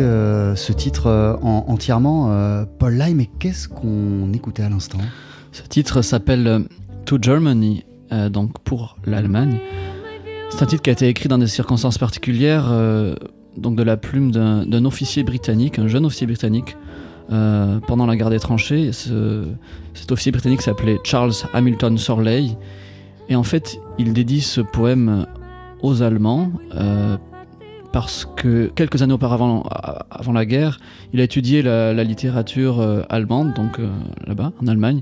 Euh, 0.00 0.54
ce 0.56 0.72
titre 0.72 1.06
euh, 1.06 1.34
en- 1.42 1.64
entièrement. 1.68 2.28
Euh, 2.30 2.64
Paul 2.78 2.94
Lai, 2.94 3.14
mais 3.14 3.28
qu'est-ce 3.38 3.68
qu'on 3.68 4.32
écoutait 4.32 4.62
à 4.62 4.68
l'instant? 4.68 4.98
Ce 5.52 5.62
titre 5.62 6.02
s'appelle 6.02 6.64
To 7.06 7.18
Germany, 7.20 7.84
donc 8.30 8.58
pour 8.64 8.96
l'Allemagne. 9.06 9.58
C'est 10.50 10.62
un 10.62 10.66
titre 10.66 10.82
qui 10.82 10.90
a 10.90 10.92
été 10.92 11.06
écrit 11.08 11.28
dans 11.28 11.38
des 11.38 11.46
circonstances 11.46 11.96
particulières, 11.98 12.72
donc 13.56 13.76
de 13.76 13.82
la 13.84 13.96
plume 13.96 14.32
d'un 14.32 14.84
officier 14.84 15.22
britannique, 15.22 15.78
un 15.78 15.86
jeune 15.86 16.06
officier 16.06 16.26
britannique, 16.26 16.76
pendant 17.28 18.06
la 18.06 18.16
guerre 18.16 18.30
des 18.30 18.40
tranchées. 18.40 18.90
Ce- 18.92 19.44
cet 19.94 20.10
officier 20.10 20.32
britannique 20.32 20.62
s'appelait 20.62 20.98
Charles 21.04 21.32
Hamilton 21.52 21.98
Sorley. 21.98 22.46
Et 23.28 23.36
en 23.36 23.44
fait, 23.44 23.78
il 23.98 24.12
dédie 24.12 24.40
ce 24.40 24.60
poème 24.60 25.26
aux 25.82 26.02
Allemands 26.02 26.50
parce 27.94 28.28
que 28.34 28.72
quelques 28.74 29.02
années 29.02 29.14
auparavant, 29.14 29.62
avant 30.10 30.32
la 30.32 30.44
guerre, 30.44 30.80
il 31.12 31.20
a 31.20 31.22
étudié 31.22 31.62
la, 31.62 32.02
littérature 32.02 32.80
euh, 32.80 33.02
allemande, 33.08 33.54
donc 33.54 33.78
euh, 33.78 33.88
là-bas, 34.26 34.52
en 34.60 34.66
Allemagne. 34.66 35.00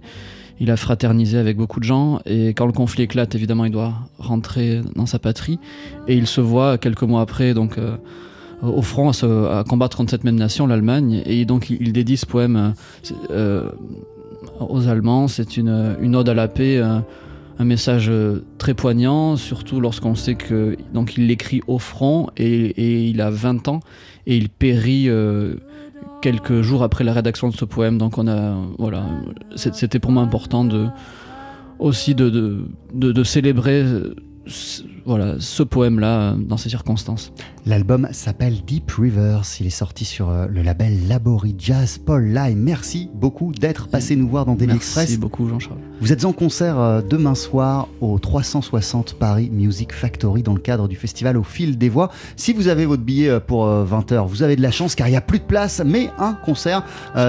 Il 0.60 0.70
a 0.70 0.76
fraternisé 0.76 1.38
avec 1.38 1.56
beaucoup 1.56 1.80
de 1.80 1.84
gens 1.84 2.20
et 2.26 2.48
quand 2.48 2.66
le 2.66 2.72
conflit 2.72 3.04
éclate, 3.04 3.34
évidemment, 3.34 3.64
il 3.64 3.72
doit 3.72 3.94
rentrer 4.18 4.82
dans 4.94 5.06
sa 5.06 5.18
patrie. 5.18 5.58
Et 6.06 6.16
il 6.16 6.26
se 6.26 6.42
voit 6.42 6.76
quelques 6.76 7.04
mois 7.04 7.22
après, 7.22 7.54
donc 7.54 7.78
euh, 7.78 7.96
au 8.60 8.82
front, 8.82 9.10
à, 9.10 9.64
combattre 9.66 9.96
contre 9.96 10.10
cette 10.10 10.24
même 10.24 10.36
nation, 10.36 10.66
l'Allemagne. 10.66 11.22
Et 11.24 11.46
donc 11.46 11.70
il, 11.70 11.94
dédie 11.94 12.18
ce 12.18 12.26
poème 12.26 12.74
euh, 13.30 13.70
aux 14.60 14.86
Allemands. 14.86 15.28
C'est 15.28 15.56
une 15.56 16.14
ode 16.14 16.28
à 16.28 16.34
la 16.34 16.46
paix, 16.46 16.78
un, 17.62 17.64
message 17.64 18.08
euh, 18.08 18.44
très 18.58 18.74
poignant, 18.74 19.36
surtout 19.36 19.80
lorsqu'on 19.80 20.14
sait 20.14 20.34
que 20.34 20.76
donc 20.92 21.16
il 21.16 21.26
l'écrit 21.26 21.62
au 21.66 21.78
front 21.78 22.28
et, 22.36 23.08
il 23.08 23.20
a 23.20 23.30
20 23.30 23.68
ans 23.68 23.80
et 24.26 24.36
il 24.36 24.48
périt. 24.48 25.08
euh, 25.08 25.56
quelques 26.22 26.62
jours 26.62 26.82
après 26.82 27.04
la 27.04 27.12
rédaction 27.12 27.48
de 27.48 27.54
ce 27.54 27.64
poème. 27.64 27.98
Donc 27.98 28.16
on 28.16 28.28
a 28.28 28.56
voilà, 28.78 29.04
c'était 29.56 29.98
pour 29.98 30.12
moi 30.12 30.22
important 30.22 30.64
de 30.64 30.86
aussi 31.78 32.14
de, 32.14 32.30
de, 32.94 33.24
célébrer 33.24 33.82
euh, 33.82 34.14
voilà, 35.04 35.36
ce 35.38 35.62
poème-là 35.62 36.20
euh, 36.20 36.34
dans 36.36 36.56
ces 36.56 36.68
circonstances. 36.68 37.32
L'album 37.64 38.08
s'appelle 38.10 38.62
Deep 38.64 38.90
Rivers. 38.90 39.42
Il 39.60 39.66
est 39.66 39.70
sorti 39.70 40.04
sur 40.04 40.30
euh, 40.30 40.46
le 40.48 40.62
label 40.62 41.06
Labori 41.06 41.54
Jazz. 41.58 41.98
Paul 41.98 42.26
Lai, 42.26 42.54
merci 42.56 43.08
beaucoup 43.14 43.52
d'être 43.52 43.88
passé 43.88 44.16
nous 44.16 44.28
voir 44.28 44.44
dans 44.44 44.54
Daily 44.54 44.72
Merci 44.72 44.98
Express. 44.98 45.18
beaucoup 45.18 45.48
Jean-Charles. 45.48 45.78
Vous 46.00 46.12
êtes 46.12 46.24
en 46.24 46.32
concert 46.32 46.78
euh, 46.78 47.02
demain 47.02 47.36
soir 47.36 47.88
au 48.00 48.18
360 48.18 49.14
Paris 49.14 49.48
Music 49.52 49.92
Factory 49.92 50.42
dans 50.42 50.54
le 50.54 50.60
cadre 50.60 50.88
du 50.88 50.96
festival 50.96 51.36
Au 51.36 51.44
fil 51.44 51.78
des 51.78 51.88
voix. 51.88 52.10
Si 52.36 52.52
vous 52.52 52.66
avez 52.68 52.84
votre 52.84 53.02
billet 53.02 53.40
pour 53.40 53.66
20h, 53.66 54.26
vous 54.26 54.42
avez 54.42 54.56
de 54.56 54.62
la 54.62 54.70
chance 54.70 54.94
car 54.94 55.06
il 55.06 55.12
n'y 55.12 55.16
a 55.16 55.20
plus 55.20 55.38
de 55.38 55.44
place, 55.44 55.82
mais 55.84 56.10
un 56.18 56.34
concert 56.34 56.84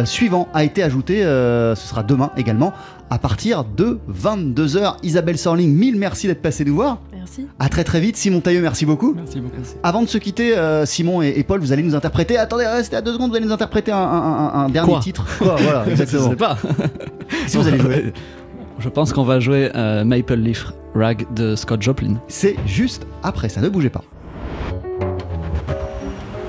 suivant 0.05 0.47
a 0.53 0.63
été 0.63 0.81
ajouté. 0.81 1.21
ce 1.21 1.75
sera 1.75 2.03
demain 2.03 2.31
également 2.37 2.73
à 3.09 3.19
partir 3.19 3.63
de 3.63 3.99
22h. 4.11 4.95
Isabelle 5.03 5.37
Sorling, 5.37 5.73
mille 5.73 5.97
merci 5.97 6.27
d'être 6.27 6.41
passé 6.41 6.65
nous 6.65 6.75
voir. 6.75 6.99
Merci. 7.15 7.47
À 7.59 7.69
très 7.69 7.83
très 7.83 7.99
vite. 7.99 8.17
Simon 8.17 8.41
Tailleux, 8.41 8.61
merci 8.61 8.85
beaucoup. 8.85 9.13
Merci 9.15 9.39
beaucoup. 9.39 9.61
Avant 9.83 10.01
de 10.01 10.07
se 10.07 10.17
quitter, 10.17 10.57
euh, 10.57 10.85
Simon 10.85 11.21
et, 11.21 11.33
et 11.37 11.43
Paul, 11.43 11.59
vous 11.59 11.71
allez 11.71 11.83
nous 11.83 11.95
interpréter. 11.95 12.37
Attendez, 12.37 12.65
restez 12.65 12.95
à 12.95 13.01
deux 13.01 13.13
secondes, 13.13 13.29
vous 13.31 13.35
allez 13.37 13.45
nous 13.45 13.51
interpréter 13.53 13.91
un, 13.91 13.97
un- 13.97 14.01
un- 14.01 14.53
un 14.65 14.69
dernier 14.69 14.91
Quoi 14.91 14.99
titre. 15.01 15.25
Quoi, 15.37 15.55
voilà, 15.59 15.85
exactement. 15.89 16.23
Je 16.25 16.29
sais 16.29 16.35
pas. 16.35 16.57
Si 17.47 17.57
vous 17.57 17.67
allez 17.67 17.79
jouer. 17.79 18.13
Je 18.79 18.89
pense 18.89 19.13
qu'on 19.13 19.23
va 19.23 19.39
jouer 19.39 19.69
euh, 19.75 20.03
Maple 20.03 20.33
Leaf 20.35 20.73
Rag 20.95 21.25
de 21.35 21.55
Scott 21.55 21.81
Joplin. 21.81 22.15
C'est 22.27 22.55
juste 22.65 23.05
après 23.21 23.47
ça, 23.49 23.61
ne 23.61 23.69
bougez 23.69 23.89
pas. 23.89 24.01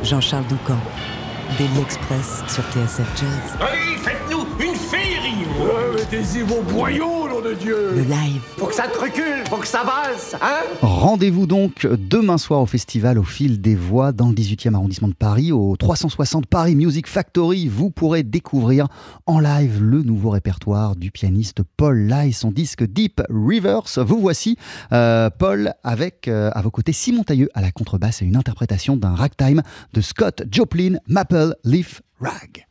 Jean-Charles 0.03 0.45
Doucan, 0.49 0.77
Daily 1.59 1.81
Express 1.81 2.43
sur 2.49 2.63
TSF 2.65 3.09
Jazz. 3.17 3.57
Allez, 3.61 3.94
Mettez-y 6.11 6.43
vos 6.43 6.61
boyaux, 6.61 7.27
nom 7.31 7.41
de 7.41 7.55
Dieu 7.55 7.93
Le 7.95 8.03
live. 8.03 8.43
Faut 8.59 8.67
que 8.67 8.75
ça 8.75 8.89
te 8.89 8.99
recule, 8.99 9.43
faut 9.49 9.57
que 9.57 9.67
ça 9.67 9.85
valse, 9.85 10.37
hein 10.43 10.61
Rendez-vous 10.83 11.47
donc 11.47 11.87
demain 11.87 12.37
soir 12.37 12.61
au 12.61 12.67
festival 12.67 13.19
Au 13.19 13.23
fil 13.23 13.59
des 13.59 13.75
voix 13.75 14.13
dans 14.13 14.29
le 14.29 14.35
18e 14.35 14.75
arrondissement 14.75 15.09
de 15.09 15.15
Paris, 15.15 15.51
au 15.51 15.75
360 15.79 16.45
Paris 16.45 16.75
Music 16.75 17.07
Factory. 17.07 17.69
Vous 17.69 17.91
pourrez 17.91 18.23
découvrir 18.23 18.89
en 19.25 19.41
live 19.41 19.83
le 19.83 20.03
nouveau 20.03 20.29
répertoire 20.29 20.95
du 20.95 21.11
pianiste 21.11 21.63
Paul 21.79 21.97
Lai, 22.01 22.33
son 22.33 22.51
disque 22.51 22.85
Deep 22.85 23.23
Rivers. 23.31 23.89
Vous 23.97 24.21
voici, 24.21 24.59
euh, 24.93 25.31
Paul, 25.31 25.73
avec 25.85 26.29
euh, 26.29 26.51
à 26.53 26.61
vos 26.61 26.71
côtés 26.71 26.93
Simon 26.93 27.23
Tailleux 27.23 27.49
à 27.55 27.63
la 27.63 27.73
contrebasse 27.73 28.21
et 28.21 28.27
une 28.27 28.37
interprétation 28.37 28.99
d'un 28.99 29.15
ragtime 29.15 29.63
de 29.95 30.03
Scott 30.03 30.43
Joplin, 30.51 30.99
Maple 31.09 31.57
Leaf 31.65 32.03
Rag. 32.21 32.67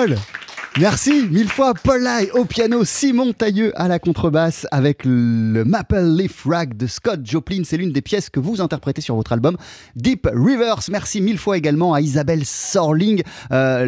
Paul 0.00 0.39
Merci 0.80 1.26
mille 1.30 1.50
fois 1.50 1.74
Paul 1.74 2.02
Lai 2.02 2.30
au 2.30 2.46
piano, 2.46 2.86
Simon 2.86 3.34
Tailleux 3.34 3.70
à 3.78 3.86
la 3.86 3.98
contrebasse 3.98 4.66
avec 4.70 5.04
le 5.04 5.62
Maple 5.62 6.00
Leaf 6.16 6.46
Rag 6.46 6.74
de 6.74 6.86
Scott 6.86 7.20
Joplin. 7.22 7.64
C'est 7.64 7.76
l'une 7.76 7.92
des 7.92 8.00
pièces 8.00 8.30
que 8.30 8.40
vous 8.40 8.62
interprétez 8.62 9.02
sur 9.02 9.14
votre 9.14 9.34
album 9.34 9.58
Deep 9.94 10.26
Rivers. 10.32 10.80
Merci 10.90 11.20
mille 11.20 11.36
fois 11.36 11.58
également 11.58 11.92
à 11.92 12.00
Isabelle 12.00 12.46
Sorling, 12.46 13.22
euh, 13.52 13.84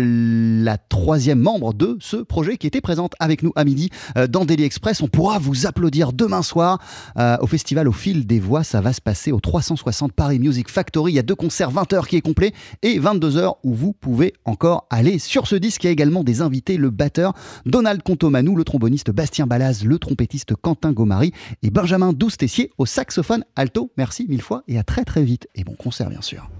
la 0.62 0.76
troisième 0.76 1.38
membre 1.38 1.72
de 1.72 1.96
ce 1.98 2.18
projet 2.18 2.58
qui 2.58 2.66
était 2.66 2.82
présente 2.82 3.14
avec 3.20 3.42
nous 3.42 3.52
à 3.56 3.64
midi 3.64 3.88
euh, 4.18 4.26
dans 4.26 4.44
Daily 4.44 4.64
Express. 4.64 5.00
On 5.00 5.08
pourra 5.08 5.38
vous 5.38 5.64
applaudir 5.64 6.12
demain 6.12 6.42
soir 6.42 6.78
euh, 7.16 7.38
au 7.40 7.46
festival 7.46 7.88
Au 7.88 7.92
fil 7.92 8.26
des 8.26 8.38
voix. 8.38 8.64
Ça 8.64 8.82
va 8.82 8.92
se 8.92 9.00
passer 9.00 9.32
au 9.32 9.40
360 9.40 10.12
Paris 10.12 10.38
Music 10.38 10.68
Factory. 10.68 11.12
Il 11.12 11.16
y 11.16 11.18
a 11.18 11.22
deux 11.22 11.36
concerts, 11.36 11.72
20h 11.72 12.06
qui 12.06 12.16
est 12.16 12.20
complet 12.20 12.52
et 12.82 13.00
22h 13.00 13.54
où 13.64 13.72
vous 13.72 13.94
pouvez 13.94 14.34
encore 14.44 14.86
aller 14.90 15.18
sur 15.18 15.46
ce 15.46 15.56
disque. 15.56 15.84
Il 15.84 15.86
y 15.86 15.88
a 15.88 15.92
également 15.92 16.22
des 16.22 16.42
invités 16.42 16.76
le 16.82 16.90
batteur 16.90 17.32
Donald 17.64 18.02
Contomanou, 18.02 18.56
le 18.56 18.64
tromboniste 18.64 19.10
Bastien 19.10 19.46
Balaz, 19.46 19.84
le 19.84 19.98
trompettiste 19.98 20.54
Quentin 20.54 20.92
Gomari 20.92 21.32
et 21.62 21.70
Benjamin 21.70 22.12
Douce-Tessier 22.12 22.70
au 22.76 22.84
saxophone 22.84 23.44
alto. 23.56 23.90
Merci 23.96 24.26
mille 24.28 24.42
fois 24.42 24.64
et 24.68 24.78
à 24.78 24.82
très 24.82 25.04
très 25.04 25.22
vite. 25.22 25.48
Et 25.54 25.64
bon 25.64 25.74
concert 25.74 26.10
bien 26.10 26.20
sûr. 26.20 26.50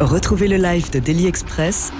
Retrouvez 0.00 0.48
le 0.48 0.56
live 0.56 0.90
de 0.90 0.98
Daily 0.98 1.26
Express 1.26 1.92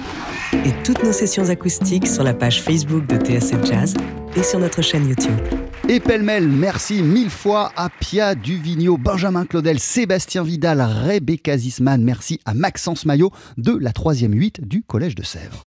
et 0.53 0.73
toutes 0.83 1.03
nos 1.03 1.11
sessions 1.11 1.49
acoustiques 1.49 2.07
sur 2.07 2.23
la 2.23 2.33
page 2.33 2.61
Facebook 2.61 3.07
de 3.07 3.17
TSF 3.17 3.65
Jazz 3.65 3.93
et 4.35 4.43
sur 4.43 4.59
notre 4.59 4.81
chaîne 4.81 5.07
YouTube. 5.07 5.37
Et 5.89 5.99
pêle-mêle, 5.99 6.47
merci 6.47 7.01
mille 7.01 7.29
fois 7.29 7.71
à 7.75 7.89
Pia 7.89 8.35
Duvigneau, 8.35 8.97
Benjamin 8.97 9.45
Claudel, 9.45 9.79
Sébastien 9.79 10.43
Vidal, 10.43 10.81
Rebecca 10.81 11.57
Zisman. 11.57 12.01
Merci 12.01 12.39
à 12.45 12.53
Maxence 12.53 13.05
Maillot 13.05 13.31
de 13.57 13.77
la 13.77 13.91
3e 13.91 14.31
8 14.31 14.67
du 14.67 14.83
Collège 14.83 15.15
de 15.15 15.23
Sèvres. 15.23 15.57